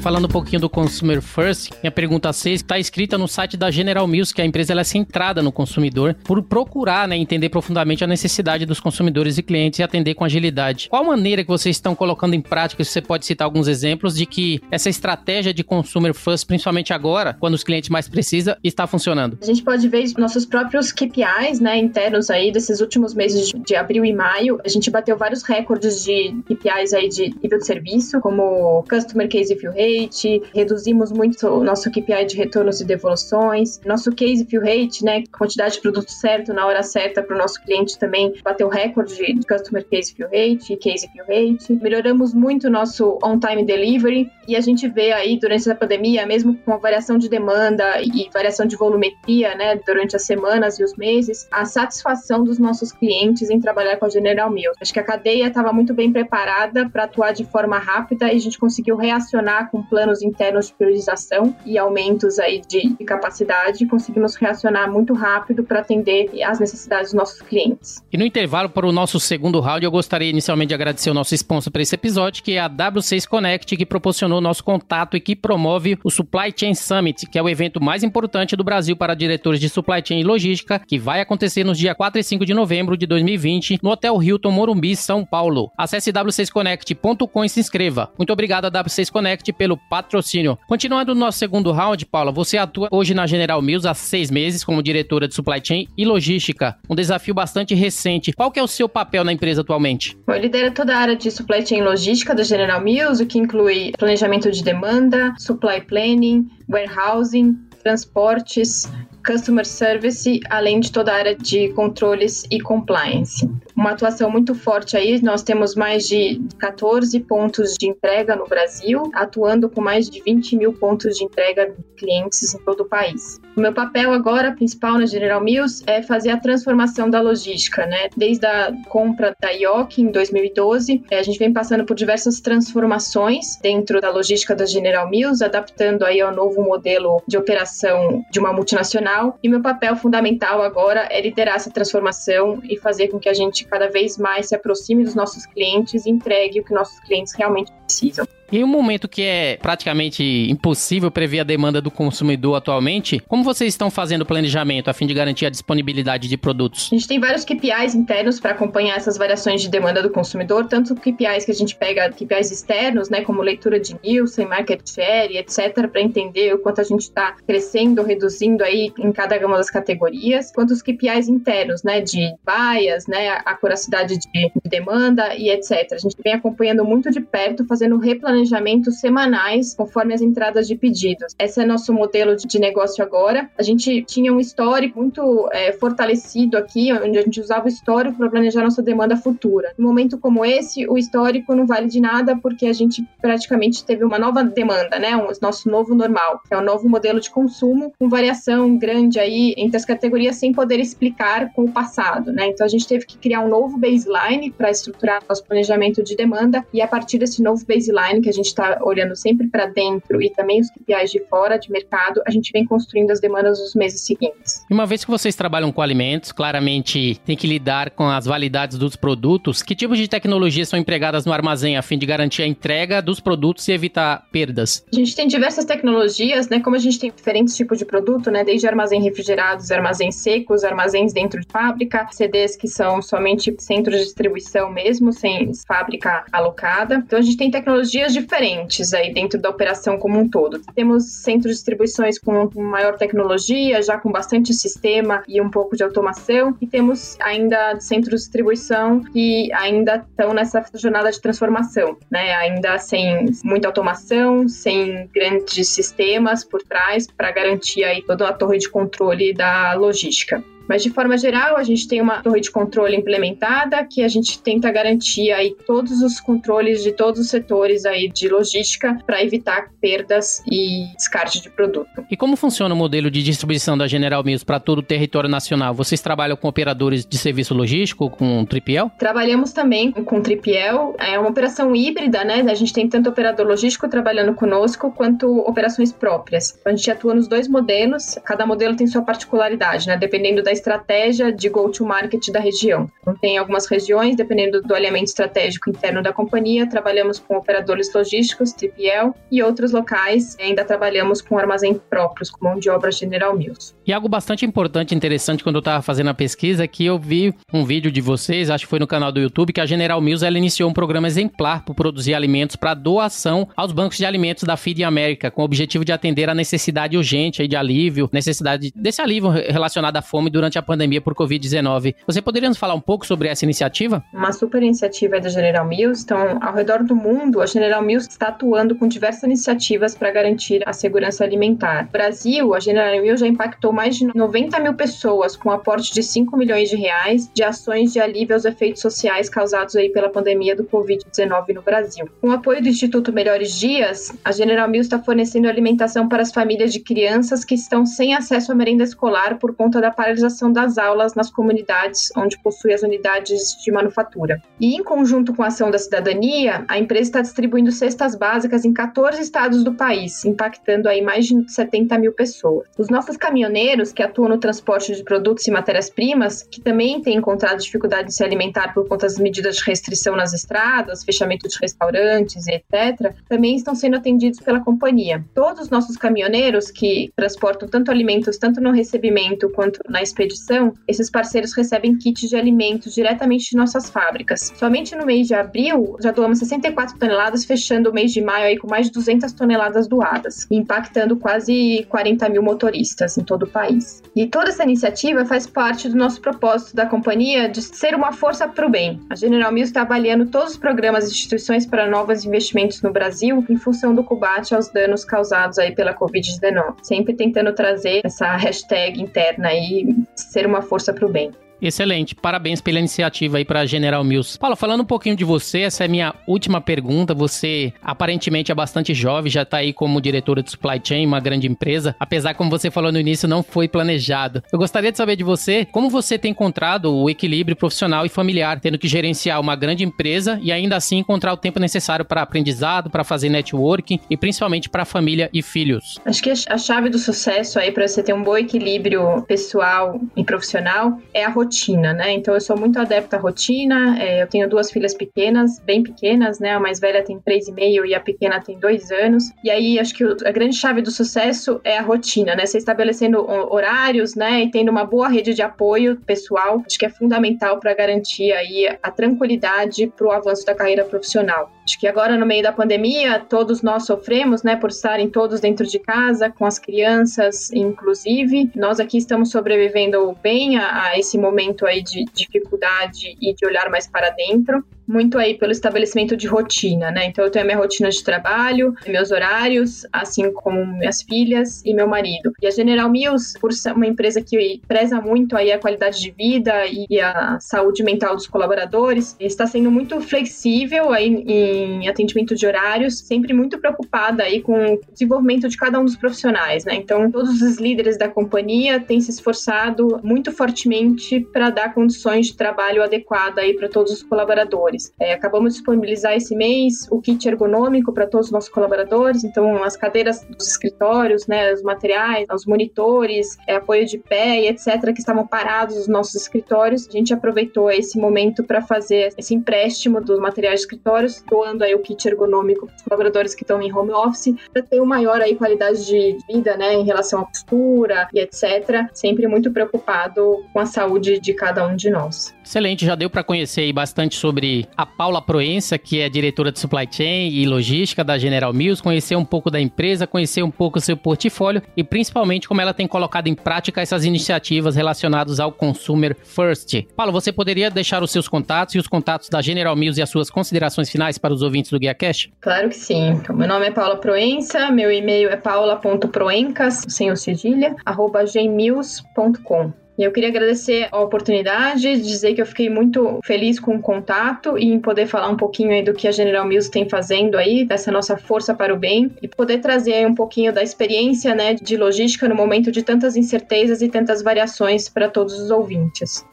falando 0.06 0.26
um 0.26 0.30
pouquinho 0.30 0.62
do 0.62 0.70
Consumer 0.70 1.20
First, 1.20 1.72
minha 1.82 1.90
pergunta 1.90 2.32
6 2.32 2.62
está 2.62 2.78
escrita 2.78 3.18
no 3.18 3.28
site 3.28 3.58
da 3.58 3.72
General 3.72 4.06
Mills, 4.06 4.32
que 4.32 4.40
a 4.40 4.46
empresa 4.46 4.72
ela 4.72 4.82
é 4.82 4.84
centrada 4.84 5.42
no 5.42 5.52
consumidor, 5.52 6.16
por 6.24 6.44
procurar 6.44 7.08
né, 7.08 7.18
entender 7.18 7.50
profundamente 7.50 8.04
a 8.04 8.08
necessidade 8.08 8.68
dos 8.68 8.80
consumidores 8.80 9.40
e 9.40 9.42
clientes 9.42 9.80
e 9.80 9.84
atender 9.84 10.14
com 10.14 10.24
agilidade. 10.24 10.90
Qual 10.90 11.04
maneira 11.04 11.44
que 11.44 11.48
vocês 11.48 11.76
estão 11.76 11.96
colocando 11.96 12.36
em 12.36 12.40
prática, 12.40 12.84
se 12.84 12.92
você 12.92 13.02
pode 13.02 13.26
citar 13.26 13.46
alguns 13.46 13.68
exemplos, 13.68 14.16
de 14.16 14.28
que 14.28 14.62
essa 14.70 14.92
estratégia 14.92 15.52
de 15.52 15.64
Consumer 15.64 16.14
First, 16.14 16.46
principalmente 16.46 16.94
agora, 16.94 17.36
quando 17.40 17.56
os 17.56 17.64
clientes 17.64 17.90
mais 17.90 18.08
precisam, 18.08 18.56
está 18.64 18.86
funcionando? 18.86 19.40
A 19.42 19.46
gente 19.48 19.64
pode 19.64 19.88
ver 19.88 20.06
nossos 20.20 20.46
próprios 20.46 20.92
KPIs 20.92 21.60
né, 21.60 21.80
internos 21.80 22.30
aí 22.30 22.52
desses 22.52 22.80
últimos 22.80 23.16
meses 23.16 23.52
de, 23.52 23.76
abril 23.76 24.06
e 24.06 24.14
maio. 24.14 24.62
A 24.64 24.70
gente 24.70 24.92
bateu 24.92 25.18
vários 25.18 25.42
recordes 25.42 26.04
de 26.04 26.36
KPIs 26.48 26.94
aí 26.94 27.10
de 27.10 27.34
nível 27.42 27.58
de 27.58 27.66
serviço, 27.66 28.22
como 28.22 28.86
Customer 28.88 29.28
Case 29.28 29.56
Fill 29.56 29.72
Rate, 29.72 29.95
rate, 29.96 30.42
reduzimos 30.54 31.12
muito 31.12 31.48
o 31.48 31.64
nosso 31.64 31.90
KPI 31.92 32.26
de 32.26 32.38
retornos 32.38 32.82
e 32.82 32.86
devoluções. 32.86 33.80
Nosso 33.86 34.12
case 34.12 34.46
fill 34.46 34.62
rate, 34.62 35.04
né, 35.04 35.24
quantidade 35.38 35.76
de 35.76 35.82
produto 35.82 36.10
certo 36.10 36.54
na 36.54 36.66
hora 36.66 36.84
certa 36.84 37.22
para 37.22 37.36
o 37.36 37.38
nosso 37.38 37.62
cliente 37.64 37.98
também 37.98 38.34
bateu 38.44 38.68
recorde 38.68 39.16
de 39.16 39.46
customer 39.46 39.86
case 39.86 40.14
fill 40.14 40.28
rate 40.28 40.74
e 40.74 40.78
case 40.78 41.08
fill 41.12 41.26
rate. 41.26 41.74
Melhoramos 41.74 42.34
muito 42.34 42.68
o 42.68 42.70
nosso 42.70 43.18
on-time 43.24 43.66
delivery 43.66 44.30
e 44.48 44.56
a 44.56 44.62
gente 44.62 44.88
vê 44.88 45.12
aí 45.12 45.40
durante 45.40 45.62
essa 45.62 45.76
pandemia, 45.76 46.26
mesmo 46.26 46.56
com 46.58 46.74
a 46.74 46.78
variação 46.78 47.18
de 47.18 47.30
demanda 47.30 48.02
e 48.02 48.30
variação 48.34 48.66
de 48.66 48.76
volumetria, 48.76 49.56
né, 49.56 49.80
durante 49.86 50.16
as 50.16 50.24
semanas 50.24 50.80
e 50.80 50.84
os 50.84 50.96
meses, 50.96 51.48
a 51.52 51.66
satisfação 51.66 52.44
dos 52.44 52.60
nossos 52.60 52.92
clientes 52.92 53.50
em 53.50 53.60
trabalhar 53.60 53.98
com 53.98 54.06
a 54.06 54.10
General 54.10 54.50
Mills. 54.50 54.78
Acho 54.82 54.94
que 54.94 55.00
a 55.00 55.04
cadeia 55.04 55.48
estava 55.48 55.72
muito 55.72 55.94
bem 55.94 56.12
preparada 56.12 56.90
para 56.90 57.04
atuar 57.04 57.34
de 57.34 57.46
forma 57.46 57.78
rápida 57.78 58.32
e 58.32 58.36
a 58.36 58.40
gente 58.40 58.58
conseguiu 58.58 58.96
reacionar 58.96 59.70
com 59.70 59.84
planos 59.86 60.22
internos 60.22 60.68
de 60.68 60.74
priorização 60.74 61.56
e 61.66 61.78
aumentos 61.78 62.40
aí 62.40 62.62
de, 62.68 62.96
de 62.96 63.06
capacidade, 63.06 63.86
conseguimos 63.86 64.36
reacionar 64.36 64.92
muito 64.92 65.14
rápido 65.14 65.64
para 65.64 65.80
atender 65.80 66.30
às 66.44 66.60
necessidades 66.60 67.12
dos 67.12 67.14
nossos 67.14 67.42
clientes. 67.42 68.04
E 68.12 68.18
no 68.18 68.26
intervalo 68.26 68.70
para 68.70 68.86
o 68.86 68.92
nosso 68.92 69.20
segundo 69.20 69.60
round, 69.60 69.84
eu 69.84 69.92
gostaria 69.92 70.30
inicialmente 70.30 70.70
de 70.70 70.76
agradecer 70.76 71.10
o 71.10 71.14
nosso 71.14 71.34
sponsor 71.36 71.72
para 71.72 71.82
esse 71.82 71.96
episódio, 71.96 72.44
que 72.44 72.54
é 72.54 72.60
a 72.60 72.70
W6 72.70 73.28
Connect, 73.28 73.76
que 73.76 73.86
proporcionou 73.86 74.42
nosso 74.42 74.64
contato 74.64 75.18
e 75.18 75.20
que 75.20 75.36
promove 75.36 75.98
o 76.04 76.10
Supply 76.10 76.54
Chain 76.56 76.76
Summit, 76.76 77.26
que 77.28 77.40
é 77.40 77.42
o 77.42 77.50
evento 77.50 77.82
mais 77.82 78.04
importante 78.04 78.56
do 78.56 78.64
Brasil 78.64 78.96
para 78.96 79.16
diretores 79.16 79.60
de 79.60 79.70
supply 79.70 80.02
chain 80.06 80.20
e 80.20 80.24
logística, 80.24 80.80
que 80.80 81.00
vai 81.00 81.22
acontecer 81.22 81.64
nos 81.64 81.78
dias 81.78 81.96
4 81.96 82.20
e 82.20 82.24
5 82.24 82.46
de 82.46 82.54
novembro 82.54 82.96
de 82.96 83.06
2020 83.08 83.80
no 83.82 83.90
Hotel 83.90 84.22
Hilton 84.22 84.52
Morumbi, 84.52 84.96
São 84.96 85.26
Paulo. 85.26 85.72
Acesse 85.78 86.12
w6connect.com 86.12 87.44
e 87.44 87.50
se 87.50 87.60
inscreva. 87.60 88.12
Muito 88.18 88.32
obrigado 88.32 88.66
a 88.66 88.72
W6 88.72 89.12
Connect 89.12 89.52
pelo 89.54 89.65
pelo 89.66 89.78
patrocínio. 89.78 90.60
Continuando 90.68 91.16
no 91.16 91.22
nosso 91.22 91.40
segundo 91.40 91.72
round, 91.72 92.06
Paula, 92.06 92.32
você 92.32 92.56
atua 92.56 92.88
hoje 92.92 93.16
na 93.16 93.26
General 93.26 93.60
Mills 93.64 93.88
há 93.88 93.96
seis 93.96 94.30
meses 94.30 94.64
como 94.64 94.84
diretora 94.84 95.28
de 95.28 95.34
supply 95.34 95.60
chain 95.64 95.88
e 95.98 96.06
logística. 96.06 96.78
Um 96.88 96.94
desafio 96.94 97.34
bastante 97.34 97.74
recente. 97.74 98.32
Qual 98.32 98.52
que 98.52 98.60
é 98.60 98.64
o 98.64 98.68
seu 98.68 98.88
papel 98.88 99.24
na 99.24 99.34
empresa 99.34 99.62
atualmente? 99.62 100.16
eu 100.28 100.38
lidero 100.38 100.72
toda 100.72 100.96
a 100.96 101.00
área 101.00 101.16
de 101.16 101.32
supply 101.32 101.66
chain 101.66 101.80
e 101.80 101.84
logística 101.84 102.36
da 102.36 102.44
General 102.44 102.80
Mills, 102.80 103.24
o 103.24 103.26
que 103.26 103.40
inclui 103.40 103.92
planejamento 103.98 104.52
de 104.52 104.64
demanda, 104.64 105.34
supply 105.40 105.82
planning, 105.82 106.48
warehousing, 106.70 107.58
transportes, 107.82 108.88
customer 109.26 109.66
service, 109.66 110.40
além 110.50 110.80
de 110.80 110.92
toda 110.92 111.12
a 111.12 111.16
área 111.16 111.36
de 111.36 111.70
controles 111.74 112.46
e 112.52 112.62
compliance. 112.62 113.50
Uma 113.76 113.92
atuação 113.92 114.30
muito 114.30 114.54
forte 114.54 114.96
aí, 114.96 115.22
nós 115.22 115.42
temos 115.42 115.76
mais 115.76 116.08
de 116.08 116.42
14 116.60 117.20
pontos 117.22 117.76
de 117.80 117.88
entrega 117.88 118.36
no 118.36 118.48
Brasil, 118.48 119.12
atuando 119.14 119.70
com 119.70 119.82
mais 119.82 120.10
de 120.10 120.22
20 120.22 120.56
mil 120.56 120.74
pontos 120.74 121.18
de 121.18 121.24
entrega 121.24 121.72
de 121.72 121.84
clientes 121.98 122.54
em 122.54 122.60
todo 122.60 122.82
o 122.82 122.86
país. 122.86 123.40
O 123.56 123.62
meu 123.62 123.74
papel 123.74 124.12
agora, 124.12 124.52
principal 124.52 124.98
na 124.98 125.06
General 125.06 125.42
Mills, 125.42 125.82
é 125.88 126.02
fazer 126.02 126.32
a 126.32 126.38
transformação 126.38 127.10
da 127.10 127.22
logística, 127.22 127.86
né? 127.86 128.10
Desde 128.16 128.46
a 128.46 128.74
compra 128.90 129.34
da 129.40 129.50
IOC 129.50 130.00
em 130.00 130.12
2012, 130.12 131.04
a 131.10 131.24
gente 131.24 131.40
vem 131.40 131.54
passando 131.54 131.86
por 131.86 131.96
diversas 131.96 132.42
transformações 132.42 133.56
dentro 133.62 134.02
da 134.02 134.10
logística 134.10 134.54
da 134.54 134.66
General 134.66 135.10
Mills, 135.10 135.42
adaptando 135.42 136.04
aí 136.04 136.20
ao 136.20 136.36
novo 136.36 136.62
modelo 136.62 137.24
de 137.26 137.38
operação 137.38 138.26
de 138.30 138.40
uma 138.40 138.52
multinacional 138.52 139.40
e 139.42 139.48
meu 139.48 139.62
papel 139.62 139.96
fundamental 139.96 140.62
agora 140.62 141.08
é 141.10 141.22
liderar 141.22 141.56
essa 141.56 141.72
transformação 141.72 142.62
e 142.70 142.78
fazer 142.78 143.08
com 143.08 143.20
que 143.20 143.30
a 143.30 143.34
gente 143.34 143.66
cada 143.66 143.90
vez 143.90 144.18
mais 144.18 144.50
se 144.50 144.56
aproxime 144.56 145.06
dos 145.06 145.16
nossos 145.16 145.46
clientes 145.46 146.06
e 146.06 146.10
entregue 146.10 146.60
o 146.60 146.64
que 146.64 146.74
nossos 146.74 147.00
clientes 147.00 147.34
realmente 147.34 147.72
precisam. 147.86 148.26
E 148.52 148.58
em 148.58 148.64
um 148.64 148.68
momento 148.68 149.08
que 149.08 149.22
é 149.24 149.58
praticamente 149.62 150.24
impossível 150.50 151.10
prever 151.10 151.40
a 151.40 151.44
demanda 151.44 151.82
do 151.82 151.90
consumidor 151.90 152.56
atualmente, 152.56 153.22
como 153.28 153.44
vocês 153.44 153.74
estão 153.74 153.90
fazendo 153.90 154.22
o 154.22 154.26
planejamento 154.26 154.90
a 154.90 154.94
fim 154.94 155.08
de 155.08 155.14
garantir 155.14 155.46
a 155.46 155.50
disponibilidade 155.50 156.28
de 156.28 156.38
produtos? 156.38 156.90
A 156.92 156.96
gente 156.96 157.08
tem 157.08 157.20
vários 157.20 157.44
KPIs 157.44 157.96
internos 157.96 158.40
para 158.40 158.52
acompanhar 158.52 158.98
essas 158.98 159.18
variações 159.18 159.62
de 159.62 159.70
demanda 159.70 160.02
do 160.02 160.10
consumidor, 160.10 160.68
tanto 160.68 160.96
KPIs 160.96 161.46
que 161.46 161.52
a 161.52 161.56
gente 161.56 161.76
pega, 161.76 162.10
KPIs 162.10 162.52
externos, 162.52 163.10
né, 163.10 163.22
como 163.22 163.42
leitura 163.42 163.80
de 163.80 163.96
Nielsen, 164.04 164.48
market 164.48 164.82
share, 164.88 165.38
etc, 165.38 165.88
para 165.88 166.02
entender 166.02 166.54
o 166.54 166.60
quanto 166.60 166.82
a 166.82 166.84
gente 166.84 167.02
está 167.02 167.36
crescendo, 167.46 168.04
reduzindo 168.04 168.64
aí 168.64 168.92
em 169.00 169.12
cada 169.12 169.36
uma 169.46 169.58
das 169.58 169.70
categorias, 169.70 170.52
quanto 170.52 170.72
os 170.72 170.82
KPIs 170.82 171.28
internos, 171.28 171.84
né, 171.84 172.02
de 172.02 172.34
bias, 172.46 173.08
né, 173.08 173.30
a 173.30 173.52
acuracidade 173.52 174.18
de 174.18 174.52
demanda 174.70 175.36
e 175.36 175.50
etc. 175.50 175.94
A 175.94 175.98
gente 175.98 176.16
vem 176.24 176.34
acompanhando 176.34 176.86
muito 176.86 177.10
de 177.10 177.20
perto, 177.20 177.66
fazendo 177.66 177.98
replanejamentos 178.46 179.00
semanais 179.00 179.74
conforme 179.74 180.14
as 180.14 180.22
entradas 180.22 180.68
de 180.68 180.76
pedidos. 180.76 181.36
Esse 181.40 181.62
é 181.62 181.66
nosso 181.66 181.94
modelo 181.94 182.36
de 182.36 182.60
negócio 182.60 183.04
agora. 183.04 183.50
A 183.58 183.64
gente 183.64 184.04
tinha 184.04 184.32
um 184.34 184.40
histórico 184.40 185.00
muito 185.00 185.50
é, 185.52 185.74
fortalecido 185.74 186.58
aqui, 186.58 186.94
onde 186.94 187.18
a 187.18 187.22
gente 187.22 187.42
usava 187.42 187.66
o 187.66 187.68
histórico 187.68 188.18
para 188.18 188.30
planejar 188.30 188.64
nossa 188.64 188.82
demanda 188.82 189.18
futura. 189.18 189.74
Num 189.78 189.88
momento 189.88 190.18
como 190.18 190.46
esse, 190.46 190.88
o 190.88 190.98
histórico 190.98 191.56
não 191.56 191.66
vale 191.66 191.88
de 191.88 192.00
nada 192.00 192.38
porque 192.38 192.68
a 192.68 192.74
gente 192.74 193.04
praticamente 193.22 193.84
teve 193.84 194.04
uma 194.04 194.20
nova 194.20 194.44
demanda, 194.44 195.00
né, 195.00 195.16
um 195.16 195.28
nosso 195.42 195.70
novo 195.70 195.96
normal, 195.96 196.42
que 196.48 196.54
é 196.54 196.58
um 196.58 196.64
novo 196.64 196.88
modelo 196.88 197.20
de 197.20 197.30
consumo 197.30 197.94
com 197.98 198.08
variação 198.08 198.78
grande 198.78 199.20
aí 199.20 199.54
entre 199.58 199.78
as 199.78 199.86
categorias 199.86 200.36
sem 200.36 200.52
poder 200.52 200.80
explicar 200.80 201.52
com 201.54 201.64
o 201.64 201.72
passado, 201.72 202.32
né? 202.32 202.48
Então 202.48 202.66
a 202.66 202.70
gente 202.70 202.88
teve 202.88 203.06
que 203.06 203.18
criar 203.18 203.42
um 203.42 203.50
novo 203.50 203.78
baseline 203.78 204.52
para 204.52 204.70
estruturar 204.70 205.22
nosso 205.28 205.44
planejamento 205.44 206.04
de 206.04 206.16
demanda 206.16 206.66
e 206.74 206.82
a 206.82 206.88
partir 206.88 207.18
desse 207.18 207.42
novo 207.42 207.66
baseline 207.66 208.22
que 208.26 208.30
a 208.30 208.34
gente 208.34 208.48
está 208.48 208.80
olhando 208.82 209.16
sempre 209.16 209.48
para 209.48 209.68
dentro 209.68 210.20
e 210.20 210.32
também 210.32 210.60
os 210.60 210.68
KPIs 210.72 211.12
de 211.12 211.20
fora 211.30 211.58
de 211.58 211.72
mercado, 211.72 212.24
a 212.26 212.32
gente 212.32 212.52
vem 212.52 212.66
construindo 212.66 213.12
as 213.12 213.20
demandas 213.20 213.60
dos 213.60 213.76
meses 213.76 214.02
seguintes. 214.02 214.66
Uma 214.70 214.88
vez 214.88 215.06
que 215.06 215.12
vocês 215.12 215.36
trabalham 215.36 215.72
com 215.72 215.80
alimentos, 215.80 216.32
claramente 216.32 217.22
tem 217.24 217.38
que 217.38 217.46
lidar 217.46 217.92
com 217.92 218.08
as 218.08 218.26
validades 218.26 218.80
dos 218.80 218.96
produtos. 218.96 219.62
Que 219.62 219.76
tipos 219.76 220.00
de 220.00 220.08
tecnologias 220.08 220.68
são 220.68 220.80
empregadas 220.80 221.24
no 221.24 221.32
armazém 221.32 221.78
a 221.78 221.84
fim 221.84 222.00
de 222.00 222.06
garantir 222.08 222.42
a 222.42 222.48
entrega 222.48 223.00
dos 223.00 223.20
produtos 223.20 223.68
e 223.68 223.72
evitar 223.72 224.28
perdas? 224.32 224.84
A 224.92 224.96
gente 224.96 225.16
tem 225.16 225.28
diversas 225.28 225.66
tecnologias, 225.66 226.50
né? 226.50 226.60
Como 226.60 226.76
a 226.76 226.80
gente 226.80 226.98
tem 226.98 227.14
diferentes 227.16 227.56
tipos 227.56 227.78
de 227.78 227.86
produto, 227.86 228.32
né? 228.32 228.44
Desde 228.44 228.68
armazém 228.68 229.04
refrigerados, 229.04 229.70
armazéns 229.70 230.16
secos, 230.16 230.64
armazéns 230.64 231.14
dentro 231.14 231.40
de 231.40 231.48
fábrica, 231.48 232.08
CDs 232.12 232.56
que 232.56 232.68
são 232.68 233.04
somente 233.04 233.56
centros 233.60 234.00
de 234.00 234.06
distribuição 234.06 234.72
mesmo, 234.72 235.14
sem 235.14 235.52
fábrica 235.68 236.26
alocada. 236.32 237.04
Então 237.06 237.20
a 237.20 237.22
gente 237.22 237.38
tem 237.38 237.52
tecnologias 237.52 238.15
diferentes 238.16 238.94
aí 238.94 239.14
dentro 239.14 239.40
da 239.40 239.50
operação 239.50 239.98
como 239.98 240.18
um 240.20 240.30
todo. 240.30 240.62
Temos 240.74 241.06
centros 241.22 241.52
de 241.52 241.58
distribuições 241.58 242.18
com 242.18 242.50
maior 242.56 242.98
tecnologia, 242.98 243.82
já 243.82 243.98
com 243.98 244.12
bastante 244.12 244.54
sistema 244.54 245.24
e 245.28 245.42
um 245.42 245.50
pouco 245.50 245.76
de 245.76 245.84
automação, 245.84 246.56
e 246.62 246.68
temos 246.68 247.18
ainda 247.20 247.80
centros 247.80 248.22
de 248.22 248.26
distribuição 248.26 249.02
que 249.04 249.52
ainda 249.54 250.06
estão 250.10 250.34
nessa 250.34 250.64
jornada 250.76 251.12
de 251.12 251.22
transformação, 251.22 251.98
né? 252.10 252.34
Ainda 252.36 252.78
sem 252.78 253.26
muita 253.44 253.68
automação, 253.68 254.48
sem 254.48 255.10
grandes 255.14 255.70
sistemas 255.70 256.44
por 256.44 256.62
trás 256.64 257.08
para 257.08 257.32
garantir 257.32 257.84
aí 257.84 258.02
toda 258.02 258.28
a 258.30 258.34
torre 258.34 258.58
de 258.58 258.70
controle 258.70 259.34
da 259.34 259.74
logística. 259.74 260.44
Mas 260.68 260.84
de 260.84 260.90
forma 260.90 261.18
geral, 261.18 261.58
a 261.58 261.64
gente 261.64 261.88
tem 261.88 262.02
uma 262.02 262.22
torre 262.22 262.42
de 262.42 262.52
controle 262.52 262.96
implementada 262.96 263.84
que 263.86 264.04
a 264.04 264.08
gente 264.08 264.42
tenta 264.42 264.72
garantir 264.72 265.32
aí 265.32 265.56
todos 265.66 266.02
os 266.02 266.20
controles 266.20 266.84
de 266.84 266.92
todos 266.92 267.20
os 267.20 267.30
setores 267.30 267.86
aí 267.86 268.10
de 268.10 268.28
logística 268.30 268.98
para 269.06 269.24
evitar 269.24 269.70
perdas 269.82 270.42
e 270.52 270.86
descarte 270.96 271.42
de 271.42 271.50
produto. 271.50 272.06
E 272.10 272.18
como 272.18 272.36
funciona 272.36 272.74
o 272.74 272.78
modelo 272.78 273.10
de 273.10 273.24
distribuição 273.24 273.78
da 273.78 273.88
General 273.88 274.24
Mills 274.24 274.46
para 274.46 274.60
todo 274.60 274.80
o 274.80 274.84
território 274.84 275.30
nacional? 275.30 275.74
Vocês 275.74 276.02
trabalham 276.02 276.36
com 276.36 276.48
operadores 276.48 277.06
de 277.06 277.18
serviço 277.18 277.54
logístico, 277.54 278.10
com 278.10 278.46
3PL? 278.46 278.92
Trabalhamos 278.98 279.54
também 279.54 279.92
com 279.92 280.22
3PL. 280.22 280.96
É 281.00 281.20
uma 281.20 281.30
operação 281.30 281.76
híbrida, 281.76 282.24
né? 282.24 282.44
A 282.50 282.56
gente 282.56 282.74
tem 282.74 282.88
tanto 282.88 283.10
operador 283.10 283.46
logístico 283.46 283.88
trabalhando 283.88 284.34
conosco 284.34 284.92
quanto 284.92 285.40
operações 285.40 285.92
próprias. 285.92 286.60
A 286.66 286.72
gente 286.72 286.90
atua 286.90 287.14
nos 287.14 287.28
dois 287.28 287.48
modelos. 287.48 288.18
Cada 288.24 288.46
modelo 288.46 288.76
tem 288.76 288.88
sua 288.88 289.02
particularidade, 289.02 289.88
né? 289.88 289.98
Dependendo 289.98 290.42
da 290.42 290.52
estratégia 290.56 291.32
de 291.32 291.50
go-to-market 291.50 292.32
da 292.32 292.40
região. 292.40 292.90
Então, 293.02 293.16
tem 293.16 293.38
algumas 293.38 293.68
regiões, 293.68 294.16
dependendo 294.16 294.62
do 294.62 294.74
alinhamento 294.74 295.06
estratégico 295.06 295.70
interno 295.70 296.02
da 296.02 296.12
companhia, 296.12 296.68
trabalhamos 296.68 297.20
com 297.20 297.36
operadores 297.38 297.94
logísticos, 297.94 298.54
3PL, 298.54 299.14
e 299.32 299.44
outros 299.44 299.72
locais 299.72 300.36
ainda 300.40 300.64
trabalhamos 300.64 301.22
com 301.22 301.38
armazém 301.38 301.74
próprios, 301.74 302.30
com 302.30 302.46
mão 302.46 302.60
de 302.60 302.70
obra 302.70 302.92
General 302.92 303.36
Mills. 303.36 303.76
E 303.86 303.94
algo 303.94 304.08
bastante 304.08 304.46
importante 304.46 304.96
interessante 304.96 305.44
quando 305.44 305.56
eu 305.56 305.60
estava 305.60 305.82
fazendo 305.82 306.10
a 306.10 306.14
pesquisa 306.14 306.64
é 306.64 306.68
que 306.68 306.86
eu 306.86 306.98
vi 306.98 307.34
um 307.54 307.64
vídeo 307.66 307.92
de 307.92 308.02
vocês, 308.02 308.50
acho 308.50 308.66
que 308.66 308.70
foi 308.70 308.80
no 308.80 308.88
canal 308.88 309.12
do 309.12 309.20
YouTube, 309.20 309.54
que 309.54 309.62
a 309.62 309.66
General 309.66 310.00
Mills 310.02 310.26
ela 310.26 310.38
iniciou 310.38 310.70
um 310.70 310.74
programa 310.74 311.08
exemplar 311.08 311.64
para 311.64 311.74
produzir 311.74 312.14
alimentos 312.14 312.56
para 312.56 312.74
doação 312.74 313.48
aos 313.56 313.72
bancos 313.72 313.98
de 313.98 314.06
alimentos 314.06 314.44
da 314.44 314.56
Feed 314.56 314.84
América, 314.84 315.30
com 315.30 315.42
o 315.42 315.46
objetivo 315.46 315.84
de 315.84 315.92
atender 315.92 316.30
a 316.30 316.36
necessidade 316.36 316.98
urgente 316.98 317.48
de 317.48 317.56
alívio, 317.56 318.10
necessidade 318.12 318.72
desse 318.76 319.02
alívio 319.02 319.30
relacionado 319.30 319.98
à 319.98 320.02
fome 320.02 320.30
durante 320.30 320.45
durante 320.46 320.60
a 320.60 320.62
pandemia 320.62 321.02
por 321.02 321.16
Covid-19. 321.16 321.96
Você 322.06 322.22
poderia 322.22 322.48
nos 322.48 322.58
falar 322.58 322.76
um 322.76 322.82
pouco 322.82 323.06
sobre 323.06 323.28
essa 323.28 323.44
iniciativa? 323.44 324.04
Uma 324.14 324.32
super 324.32 324.62
iniciativa 324.62 325.20
da 325.20 325.28
General 325.30 325.66
Mills. 325.66 326.04
Então, 326.04 326.38
ao 326.42 326.54
redor 326.54 326.84
do 326.84 326.96
mundo, 326.96 327.42
a 327.42 327.48
General 327.48 327.82
Mills 327.82 328.08
está 328.08 328.28
atuando 328.28 328.76
com 328.76 328.88
diversas 328.88 329.24
iniciativas 329.24 329.96
para 329.96 330.12
garantir 330.12 330.62
a 330.68 330.74
segurança 330.74 331.24
alimentar. 331.24 331.86
No 331.86 331.92
Brasil, 331.92 332.54
a 332.54 332.60
General 332.60 333.02
Mills 333.02 333.20
já 333.20 333.28
impactou 333.28 333.74
mais 333.74 333.98
de 333.98 334.06
90 334.16 334.60
mil 334.60 334.76
pessoas 334.76 335.36
com 335.36 335.50
aporte 335.50 335.92
de 335.92 336.04
5 336.04 336.38
milhões 336.38 336.70
de 336.70 336.76
reais 336.76 337.30
de 337.34 337.44
ações 337.44 337.92
de 337.92 338.00
alívio 338.00 338.36
aos 338.36 338.46
efeitos 338.46 338.82
sociais 338.82 339.30
causados 339.30 339.76
aí 339.76 339.90
pela 339.90 340.10
pandemia 340.10 340.56
do 340.56 340.64
Covid-19 340.64 341.56
no 341.56 341.62
Brasil. 341.64 342.08
Com 342.22 342.30
o 342.30 342.32
apoio 342.32 342.62
do 342.62 342.70
Instituto 342.70 343.12
Melhores 343.12 343.58
Dias, 343.58 344.14
a 344.24 344.32
General 344.32 344.70
Mills 344.70 344.86
está 344.86 345.00
fornecendo 345.00 345.48
alimentação 345.48 346.08
para 346.08 346.22
as 346.22 346.32
famílias 346.32 346.72
de 346.72 346.80
crianças 346.82 347.44
que 347.44 347.56
estão 347.56 347.86
sem 347.86 348.14
acesso 348.14 348.52
à 348.52 348.56
merenda 348.56 348.84
escolar 348.84 349.40
por 349.40 349.56
conta 349.56 349.82
da 349.82 349.90
paralisação 349.90 350.35
das 350.52 350.78
aulas 350.78 351.16
nas 351.16 351.30
comunidades 351.30 352.10
onde 352.16 352.38
possui 352.40 352.74
as 352.74 352.84
unidades 352.84 353.56
de 353.64 353.72
manufatura. 353.72 354.42
E 354.60 354.76
em 354.76 354.84
conjunto 354.84 355.34
com 355.34 355.44
a 355.44 355.48
ação 355.48 355.70
da 355.72 355.78
cidadania, 355.78 356.66
a 356.68 356.78
empresa 356.78 357.10
está 357.10 357.22
distribuindo 357.22 357.72
cestas 357.72 358.16
básicas 358.16 358.66
em 358.66 358.74
14 358.74 359.22
estados 359.22 359.64
do 359.64 359.74
país, 359.74 360.26
impactando 360.26 360.88
aí 360.88 361.02
mais 361.02 361.26
de 361.26 361.52
70 361.52 361.98
mil 361.98 362.14
pessoas. 362.14 362.68
Os 362.78 362.90
nossos 362.90 363.18
caminhoneiros, 363.18 363.92
que 363.92 364.04
atuam 364.04 364.30
no 364.30 364.38
transporte 364.38 364.96
de 364.96 365.04
produtos 365.04 365.48
e 365.48 365.52
matérias-primas, 365.52 366.44
que 366.44 366.62
também 366.62 367.02
têm 367.02 367.18
encontrado 367.18 367.60
dificuldade 367.60 368.08
de 368.08 368.14
se 368.14 368.24
alimentar 368.24 368.74
por 368.74 368.88
conta 368.88 369.06
das 369.06 369.18
medidas 369.18 369.58
de 369.58 369.64
restrição 369.64 370.16
nas 370.16 370.34
estradas, 370.34 371.04
fechamento 371.04 371.48
de 371.48 371.58
restaurantes, 371.62 372.48
etc., 372.48 373.14
também 373.28 373.56
estão 373.56 373.76
sendo 373.76 373.98
atendidos 373.98 374.40
pela 374.40 374.60
companhia. 374.60 375.24
Todos 375.34 375.64
os 375.64 375.70
nossos 375.70 375.98
caminhoneiros 375.98 376.72
que 376.72 377.12
transportam 377.16 377.68
tanto 377.68 377.92
alimentos, 377.92 378.38
tanto 378.38 378.62
no 378.62 378.72
recebimento 378.72 379.50
quanto 379.50 379.80
na 379.90 380.02
expedição, 380.02 380.25
expedição, 380.26 380.74
esses 380.88 381.10
parceiros 381.10 381.54
recebem 381.54 381.98
kits 381.98 382.30
de 382.30 382.36
alimentos 382.36 382.94
diretamente 382.94 383.52
de 383.52 383.58
nossas 383.58 383.90
fábricas. 383.90 384.52
Somente 384.56 384.96
no 384.96 385.06
mês 385.06 385.28
de 385.28 385.34
abril, 385.34 385.96
já 386.02 386.12
doamos 386.12 386.40
64 386.40 386.98
toneladas, 386.98 387.46
fechando 387.46 387.90
o 387.90 387.94
mês 387.94 388.12
de 388.12 388.22
maio 388.22 388.48
aí 388.48 388.58
com 388.58 388.68
mais 388.68 388.88
de 388.88 388.92
200 388.94 389.32
toneladas 389.34 389.88
doadas, 389.88 390.48
impactando 390.50 391.16
quase 391.18 391.86
40 391.90 392.30
mil 392.30 392.44
motoristas 392.44 393.18
em 393.18 393.24
todo 393.24 393.44
o 393.44 393.48
país. 393.48 394.02
E 394.16 394.28
toda 394.28 394.50
essa 394.50 394.64
iniciativa 394.64 395.26
faz 395.26 395.48
parte 395.48 395.90
do 395.90 395.96
nosso 395.96 396.22
propósito 396.22 396.76
da 396.76 396.86
companhia 396.86 397.50
de 397.50 397.62
ser 397.62 397.96
uma 397.96 398.12
força 398.12 398.48
para 398.48 398.66
o 398.66 398.70
bem. 398.70 399.00
A 399.10 399.16
General 399.16 399.52
Mills 399.52 399.70
está 399.70 399.82
avaliando 399.82 400.28
todos 400.28 400.52
os 400.52 400.58
programas 400.58 401.06
e 401.06 401.12
instituições 401.12 401.66
para 401.66 401.88
novos 401.88 402.26
investimentos 402.26 402.82
no 402.82 402.92
Brasil 402.92 403.44
em 403.50 403.58
função 403.58 403.94
do 403.94 404.04
combate 404.04 404.56
aos 404.56 404.70
danos 404.70 405.04
causados 405.04 405.58
aí 405.58 405.74
pela 405.74 405.94
Covid-19, 405.94 406.76
sempre 406.84 407.14
tentando 407.14 407.54
trazer 407.54 408.02
essa 408.04 408.36
hashtag 408.36 409.02
interna 409.02 409.50
aí 409.50 409.96
ser 410.16 410.46
uma 410.46 410.62
força 410.62 410.94
para 410.94 411.06
o 411.06 411.10
bem. 411.10 411.32
Excelente, 411.66 412.14
parabéns 412.14 412.62
pela 412.62 412.78
iniciativa 412.78 413.38
aí 413.38 413.44
para 413.44 413.66
General 413.66 414.04
Mills. 414.04 414.38
Paulo, 414.38 414.56
falando 414.56 414.82
um 414.82 414.86
pouquinho 414.86 415.16
de 415.16 415.24
você, 415.24 415.62
essa 415.62 415.84
é 415.84 415.88
a 415.88 415.90
minha 415.90 416.14
última 416.28 416.62
pergunta. 416.62 417.12
Você 417.16 417.74
aparentemente 417.82 418.52
é 418.52 418.56
bastante 418.56 418.94
jovem, 418.94 419.32
já 419.32 419.42
está 419.42 419.58
aí 419.58 419.74
como 419.74 420.00
diretora 420.00 420.44
de 420.44 420.52
supply 420.52 420.80
chain, 420.84 421.08
uma 421.08 421.20
grande 421.20 421.48
empresa, 421.48 421.96
apesar 422.00 422.36
como 422.36 422.52
você 422.52 422.70
falou 422.70 422.92
no 422.92 423.00
início, 423.00 423.28
não 423.28 423.42
foi 423.42 423.68
planejado. 423.68 424.44
Eu 424.54 424.60
gostaria 424.60 424.92
de 424.92 424.98
saber 424.98 425.16
de 425.16 425.24
você, 425.24 425.66
como 425.66 425.90
você 425.90 426.20
tem 426.20 426.30
encontrado 426.30 426.94
o 426.94 427.10
equilíbrio 427.10 427.56
profissional 427.56 428.06
e 428.06 428.10
familiar, 428.10 428.60
tendo 428.60 428.78
que 428.78 428.88
gerenciar 428.88 429.42
uma 429.42 429.56
grande 429.56 429.84
empresa 429.84 430.40
e 430.44 430.52
ainda 430.52 430.76
assim 430.76 431.00
encontrar 431.00 431.34
o 431.34 431.38
tempo 431.38 431.60
necessário 431.60 432.06
para 432.06 432.22
aprendizado, 432.22 432.92
para 432.92 433.04
fazer 433.04 433.30
networking 433.30 434.00
e 434.08 434.16
principalmente 434.16 434.70
para 434.70 434.86
família 434.86 435.32
e 435.34 435.42
filhos. 435.42 436.00
Acho 436.06 436.22
que 436.22 436.30
a 436.30 436.58
chave 436.60 436.90
do 436.90 437.00
sucesso 437.00 437.58
aí 437.58 437.72
para 437.72 437.88
você 437.88 438.04
ter 438.04 438.14
um 438.14 438.22
bom 438.22 438.38
equilíbrio 438.38 439.24
pessoal 439.24 440.00
e 440.16 440.24
profissional 440.24 441.02
é 441.12 441.26
a 441.26 441.30
rotina 441.30 441.55
rotina, 441.56 441.94
né? 441.94 442.12
Então 442.12 442.34
eu 442.34 442.42
sou 442.42 442.58
muito 442.58 442.78
adepta 442.78 443.16
à 443.16 443.20
rotina. 443.20 443.98
É, 443.98 444.22
eu 444.22 444.28
tenho 444.28 444.50
duas 444.50 444.70
filhas 444.70 444.94
pequenas, 444.94 445.58
bem 445.60 445.82
pequenas, 445.82 446.38
né? 446.40 446.52
A 446.52 446.60
mais 446.60 446.80
velha 446.80 447.02
tem 447.02 447.18
três 447.20 447.48
e 447.48 447.52
meio 447.54 447.86
e 447.86 447.96
a 447.96 448.00
pequena 448.00 448.42
tem 448.42 448.60
dois 448.60 448.92
anos. 448.92 449.32
E 449.42 449.50
aí 449.50 449.80
acho 449.80 449.94
que 449.94 450.04
a 450.04 450.32
grande 450.32 450.58
chave 450.58 450.82
do 450.82 450.92
sucesso 450.92 451.62
é 451.64 451.78
a 451.78 451.82
rotina, 451.82 452.36
né? 452.36 452.46
Você 452.46 452.58
estabelecendo 452.58 453.26
horários, 453.26 454.16
né? 454.16 454.44
E 454.44 454.52
tendo 454.52 454.70
uma 454.70 454.84
boa 454.84 455.08
rede 455.08 455.34
de 455.34 455.42
apoio 455.42 455.96
pessoal, 456.06 456.62
acho 456.66 456.78
que 456.78 456.86
é 456.86 456.90
fundamental 456.90 457.58
para 457.60 457.74
garantir 457.74 458.34
aí 458.34 458.68
a 458.84 458.92
tranquilidade 458.92 459.88
para 459.96 460.08
o 460.08 460.12
avanço 460.12 460.46
da 460.46 460.54
carreira 460.54 460.84
profissional. 460.84 461.50
Acho 461.64 461.80
que 461.80 461.88
agora, 461.88 462.16
no 462.16 462.28
meio 462.28 462.44
da 462.44 462.52
pandemia, 462.52 463.20
todos 463.20 463.64
nós 463.64 463.88
sofremos, 463.88 464.44
né, 464.44 464.56
por 464.56 464.70
estarem 464.70 465.10
todos 465.10 465.40
dentro 465.40 465.66
de 465.66 465.80
casa, 465.80 466.30
com 466.30 466.46
as 466.46 466.60
crianças, 466.60 467.52
inclusive. 467.52 468.52
Nós 468.56 468.80
aqui 468.80 469.00
estamos 469.00 469.32
sobrevivendo 469.32 470.16
bem 470.22 470.60
a, 470.60 470.84
a 470.84 471.00
esse 471.00 471.18
momento 471.18 471.35
aí 471.66 471.84
de 471.84 472.06
dificuldade 472.14 473.16
e 473.22 473.34
de 473.34 473.46
olhar 473.46 473.70
mais 473.70 473.88
para 473.88 474.10
dentro 474.10 474.66
muito 474.88 475.18
aí 475.18 475.36
pelo 475.38 475.52
estabelecimento 475.52 476.16
de 476.16 476.28
rotina, 476.28 476.92
né? 476.92 477.06
Então 477.06 477.24
eu 477.24 477.32
tenho 477.32 477.44
a 477.44 477.46
minha 477.46 477.58
rotina 477.58 477.90
de 477.90 478.04
trabalho, 478.04 478.76
meus 478.88 479.12
horários, 479.12 479.86
assim 479.92 480.32
como 480.32 480.66
minhas 480.66 481.02
filhas 481.02 481.62
e 481.66 481.74
meu 481.74 481.88
marido. 481.88 482.32
E 482.42 482.48
a 482.48 482.52
General 482.52 482.90
Mills, 482.90 483.40
por 483.40 483.54
ser 483.54 483.74
uma 483.74 483.88
empresa 483.88 484.22
que 484.22 484.62
preza 484.68 485.02
muito 485.02 485.36
aí 485.36 485.52
a 485.52 485.60
qualidade 485.60 486.00
de 486.00 486.12
vida 486.12 486.54
e 486.68 487.00
a 487.00 487.38
saúde 487.40 487.84
mental 487.84 488.16
dos 488.16 488.28
colaboradores, 488.28 489.16
está 489.20 489.48
sendo 489.48 489.72
muito 489.72 490.00
flexível 490.02 490.92
aí 490.92 491.08
em 491.08 491.88
atendimento 491.88 492.36
de 492.36 492.46
horários, 492.46 493.00
sempre 493.00 493.34
muito 493.34 493.58
preocupada 493.60 494.24
aí 494.24 494.42
com 494.42 494.76
o 494.76 494.82
desenvolvimento 494.92 495.48
de 495.48 495.58
cada 495.58 495.80
um 495.80 495.86
dos 495.86 495.96
profissionais, 495.96 496.66
né? 496.66 496.76
Então 496.76 497.10
todos 497.12 497.42
os 497.42 497.58
líderes 497.58 497.98
da 497.98 498.08
companhia 498.08 498.80
têm 498.80 499.02
se 499.02 499.12
esforçado 499.12 500.00
muito 500.04 500.32
fortemente 500.32 501.20
para 501.20 501.50
dar 501.50 501.74
condições 501.74 502.28
de 502.28 502.38
trabalho 502.38 502.84
adequada 502.84 503.42
aí 503.42 503.54
para 503.54 503.70
todos 503.70 503.92
os 503.92 504.04
colaboradores. 504.04 504.75
É, 505.00 505.14
acabamos 505.14 505.54
de 505.54 505.60
disponibilizar 505.60 506.14
esse 506.14 506.36
mês 506.36 506.88
o 506.90 507.00
kit 507.00 507.28
ergonômico 507.28 507.94
para 507.94 508.08
todos 508.08 508.28
os 508.28 508.32
nossos 508.32 508.50
colaboradores, 508.50 509.24
então 509.24 509.64
as 509.64 509.78
cadeiras 509.78 510.26
dos 510.26 510.48
escritórios, 510.48 511.28
né, 511.28 511.54
os 511.54 511.62
materiais, 511.62 512.26
os 512.34 512.46
monitores, 512.46 513.38
é, 513.48 513.56
apoio 513.56 513.86
de 513.86 513.98
pé 513.98 514.42
e 514.42 514.48
etc., 514.48 514.94
que 514.94 515.00
estavam 515.00 515.26
parados 515.28 515.78
nos 515.78 515.88
nossos 515.88 516.16
escritórios. 516.16 516.88
A 516.88 516.92
gente 516.92 517.14
aproveitou 517.14 517.70
esse 517.70 518.00
momento 518.00 518.44
para 518.44 518.62
fazer 518.62 519.14
esse 519.18 519.34
empréstimo 519.34 520.02
dos 520.02 520.20
materiais 520.20 520.62
de 520.62 520.66
escritórios, 520.66 521.24
doando 521.30 521.64
aí 521.64 521.76
o 521.76 521.80
kit 521.80 522.08
ergonômico 522.08 522.66
para 522.66 522.76
os 522.76 522.82
colaboradores 522.82 523.36
que 523.36 523.44
estão 523.44 523.62
em 523.62 523.72
home 523.72 523.92
office, 523.92 524.34
para 524.52 524.62
ter 524.62 524.80
uma 524.80 524.96
maior 524.96 525.22
aí 525.22 525.36
qualidade 525.36 525.86
de 525.86 526.18
vida, 526.28 526.56
né, 526.56 526.74
em 526.74 526.86
relação 526.86 527.20
à 527.20 527.26
postura 527.26 528.08
e 528.14 528.20
etc. 528.20 528.90
Sempre 528.94 529.28
muito 529.28 529.52
preocupado 529.52 530.46
com 530.54 530.60
a 530.60 530.66
saúde 530.66 531.20
de 531.20 531.34
cada 531.34 531.68
um 531.68 531.76
de 531.76 531.90
nós. 531.90 532.34
Excelente, 532.44 532.86
já 532.86 532.96
deu 532.96 533.10
para 533.10 533.24
conhecer 533.24 533.62
aí 533.62 533.74
bastante 533.74 534.16
sobre 534.16 534.65
a 534.76 534.86
Paula 534.86 535.22
Proença, 535.22 535.78
que 535.78 536.00
é 536.00 536.10
diretora 536.10 536.52
de 536.52 536.60
supply 536.60 536.88
chain 536.90 537.30
e 537.30 537.46
logística 537.46 538.04
da 538.04 538.18
General 538.18 538.54
Mills, 538.54 538.82
conhecer 538.82 539.16
um 539.16 539.26
pouco 539.26 539.50
da 539.50 539.60
empresa, 539.60 540.08
conhecer 540.08 540.44
um 540.44 540.52
pouco 540.52 540.80
o 540.80 540.82
seu 540.82 540.96
portfólio 540.96 541.62
e 541.76 541.84
principalmente 541.84 542.48
como 542.48 542.62
ela 542.62 542.74
tem 542.74 542.88
colocado 542.88 543.28
em 543.28 543.36
prática 543.36 543.82
essas 543.82 544.06
iniciativas 544.06 544.76
relacionadas 544.76 545.40
ao 545.40 545.52
Consumer 545.52 546.16
First. 546.24 546.84
Paulo, 546.96 547.12
você 547.12 547.32
poderia 547.32 547.70
deixar 547.70 548.04
os 548.04 548.12
seus 548.12 548.28
contatos 548.28 548.76
e 548.76 548.80
os 548.80 548.88
contatos 548.88 549.30
da 549.30 549.42
General 549.42 549.76
Mills 549.76 550.00
e 550.00 550.04
as 550.04 550.10
suas 550.10 550.30
considerações 550.30 550.90
finais 550.90 551.18
para 551.18 551.34
os 551.34 551.42
ouvintes 551.42 551.72
do 551.72 551.80
Guia 551.80 551.94
Cash? 551.94 552.30
Claro 552.42 552.70
que 552.70 552.76
sim. 552.76 553.10
Então, 553.10 553.36
meu 553.36 553.48
nome 553.48 553.68
é 553.68 553.72
Paula 553.72 553.98
Proença, 553.98 554.72
meu 554.72 554.92
e-mail 554.92 555.30
é 555.30 555.38
paula.proencas, 555.38 556.84
sem 556.88 557.12
o 557.12 557.16
cedilha, 557.16 557.76
arroba 557.86 558.24
gmills.com. 558.26 559.85
Eu 559.98 560.12
queria 560.12 560.28
agradecer 560.30 560.90
a 560.92 561.00
oportunidade, 561.00 562.02
dizer 562.02 562.34
que 562.34 562.42
eu 562.42 562.46
fiquei 562.46 562.70
muito 562.70 563.20
feliz 563.24 563.60
com 563.60 563.76
o 563.76 563.82
contato 563.82 564.58
e 564.58 564.66
em 564.66 564.80
poder 564.80 565.08
falar 565.08 565.30
um 565.30 565.38
pouquinho 565.38 565.72
aí 565.72 565.82
do 565.82 565.94
que 565.94 566.06
a 566.06 566.12
General 566.12 566.46
Mills 566.46 566.70
tem 566.70 566.88
fazendo 566.90 567.38
aí, 567.38 567.64
dessa 567.64 567.92
nossa 567.92 568.18
força 568.18 568.54
para 568.54 568.74
o 568.74 568.78
bem, 568.78 569.10
e 569.22 569.28
poder 569.28 569.60
trazer 569.60 569.94
aí 569.94 570.06
um 570.06 570.14
pouquinho 570.14 570.52
da 570.52 570.62
experiência 570.62 571.34
né, 571.34 571.54
de 571.54 571.78
logística 571.78 572.28
no 572.28 572.36
momento 572.36 572.74
de 572.74 572.84
tantas 572.84 573.16
incertezas 573.16 573.82
e 573.82 573.88
tantas 573.88 574.22
variações 574.22 574.90
para 574.90 575.08
todos 575.08 575.40
os 575.40 575.50
ouvintes. 575.50 576.26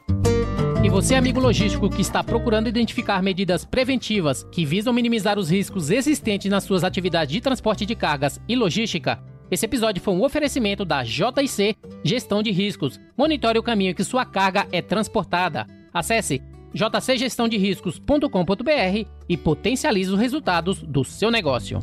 E 0.83 0.89
você, 0.89 1.15
amigo 1.15 1.39
logístico, 1.39 1.89
que 1.89 2.01
está 2.01 2.21
procurando 2.21 2.67
identificar 2.67 3.23
medidas 3.23 3.63
preventivas 3.63 4.43
que 4.51 4.65
visam 4.65 4.91
minimizar 4.91 5.39
os 5.39 5.49
riscos 5.49 5.89
existentes 5.89 6.51
nas 6.51 6.65
suas 6.65 6.83
atividades 6.83 7.33
de 7.33 7.39
transporte 7.39 7.85
de 7.85 7.95
cargas 7.95 8.41
e 8.49 8.55
logística, 8.57 9.23
esse 9.53 9.65
episódio 9.65 10.01
foi 10.01 10.13
um 10.13 10.23
oferecimento 10.23 10.83
da 10.83 11.03
JIC 11.03 11.77
Gestão 12.03 12.41
de 12.41 12.51
Riscos. 12.51 12.99
Monitore 13.15 13.59
o 13.59 13.63
caminho 13.63 13.93
que 13.93 14.03
sua 14.03 14.25
carga 14.25 14.67
é 14.71 14.81
transportada. 14.81 15.67
Acesse 15.93 16.41
jcgestãoderiscos.com.br 16.73 19.07
e 19.29 19.37
potencialize 19.37 20.11
os 20.11 20.19
resultados 20.19 20.81
do 20.81 21.03
seu 21.03 21.29
negócio. 21.29 21.79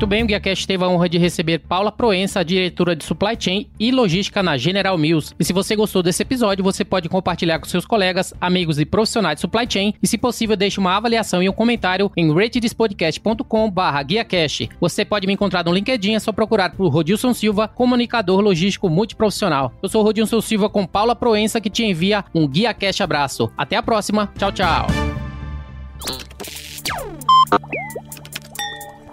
Muito 0.00 0.08
bem, 0.08 0.22
o 0.22 0.26
GuiaCast 0.26 0.66
teve 0.66 0.82
a 0.82 0.88
honra 0.88 1.10
de 1.10 1.18
receber 1.18 1.58
Paula 1.58 1.92
Proença, 1.92 2.42
diretora 2.42 2.96
de 2.96 3.04
Supply 3.04 3.36
Chain 3.38 3.68
e 3.78 3.92
Logística 3.92 4.42
na 4.42 4.56
General 4.56 4.96
Mills. 4.96 5.34
E 5.38 5.44
se 5.44 5.52
você 5.52 5.76
gostou 5.76 6.02
desse 6.02 6.22
episódio, 6.22 6.64
você 6.64 6.86
pode 6.86 7.06
compartilhar 7.06 7.58
com 7.58 7.66
seus 7.66 7.84
colegas, 7.84 8.32
amigos 8.40 8.78
e 8.78 8.86
profissionais 8.86 9.34
de 9.36 9.42
Supply 9.42 9.66
Chain. 9.68 9.92
E 10.02 10.08
se 10.08 10.16
possível, 10.16 10.56
deixe 10.56 10.80
uma 10.80 10.96
avaliação 10.96 11.42
e 11.42 11.50
um 11.50 11.52
comentário 11.52 12.10
em 12.16 12.32
ratedespodcast.com.br 12.32 14.04
GuiaCast. 14.08 14.70
Você 14.80 15.04
pode 15.04 15.26
me 15.26 15.34
encontrar 15.34 15.66
no 15.66 15.72
LinkedIn, 15.74 16.14
é 16.14 16.18
só 16.18 16.32
procurar 16.32 16.70
por 16.70 16.88
Rodilson 16.88 17.34
Silva, 17.34 17.68
comunicador 17.68 18.40
logístico 18.40 18.88
multiprofissional. 18.88 19.70
Eu 19.82 19.88
sou 19.90 20.02
Rodilson 20.02 20.40
Silva 20.40 20.70
com 20.70 20.86
Paula 20.86 21.14
Proença, 21.14 21.60
que 21.60 21.68
te 21.68 21.84
envia 21.84 22.24
um 22.34 22.48
GuiaCast 22.48 23.02
abraço. 23.02 23.52
Até 23.54 23.76
a 23.76 23.82
próxima. 23.82 24.32
Tchau, 24.38 24.50
tchau. 24.50 24.86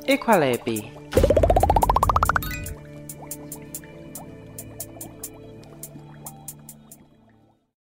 Equalab. 0.07 0.63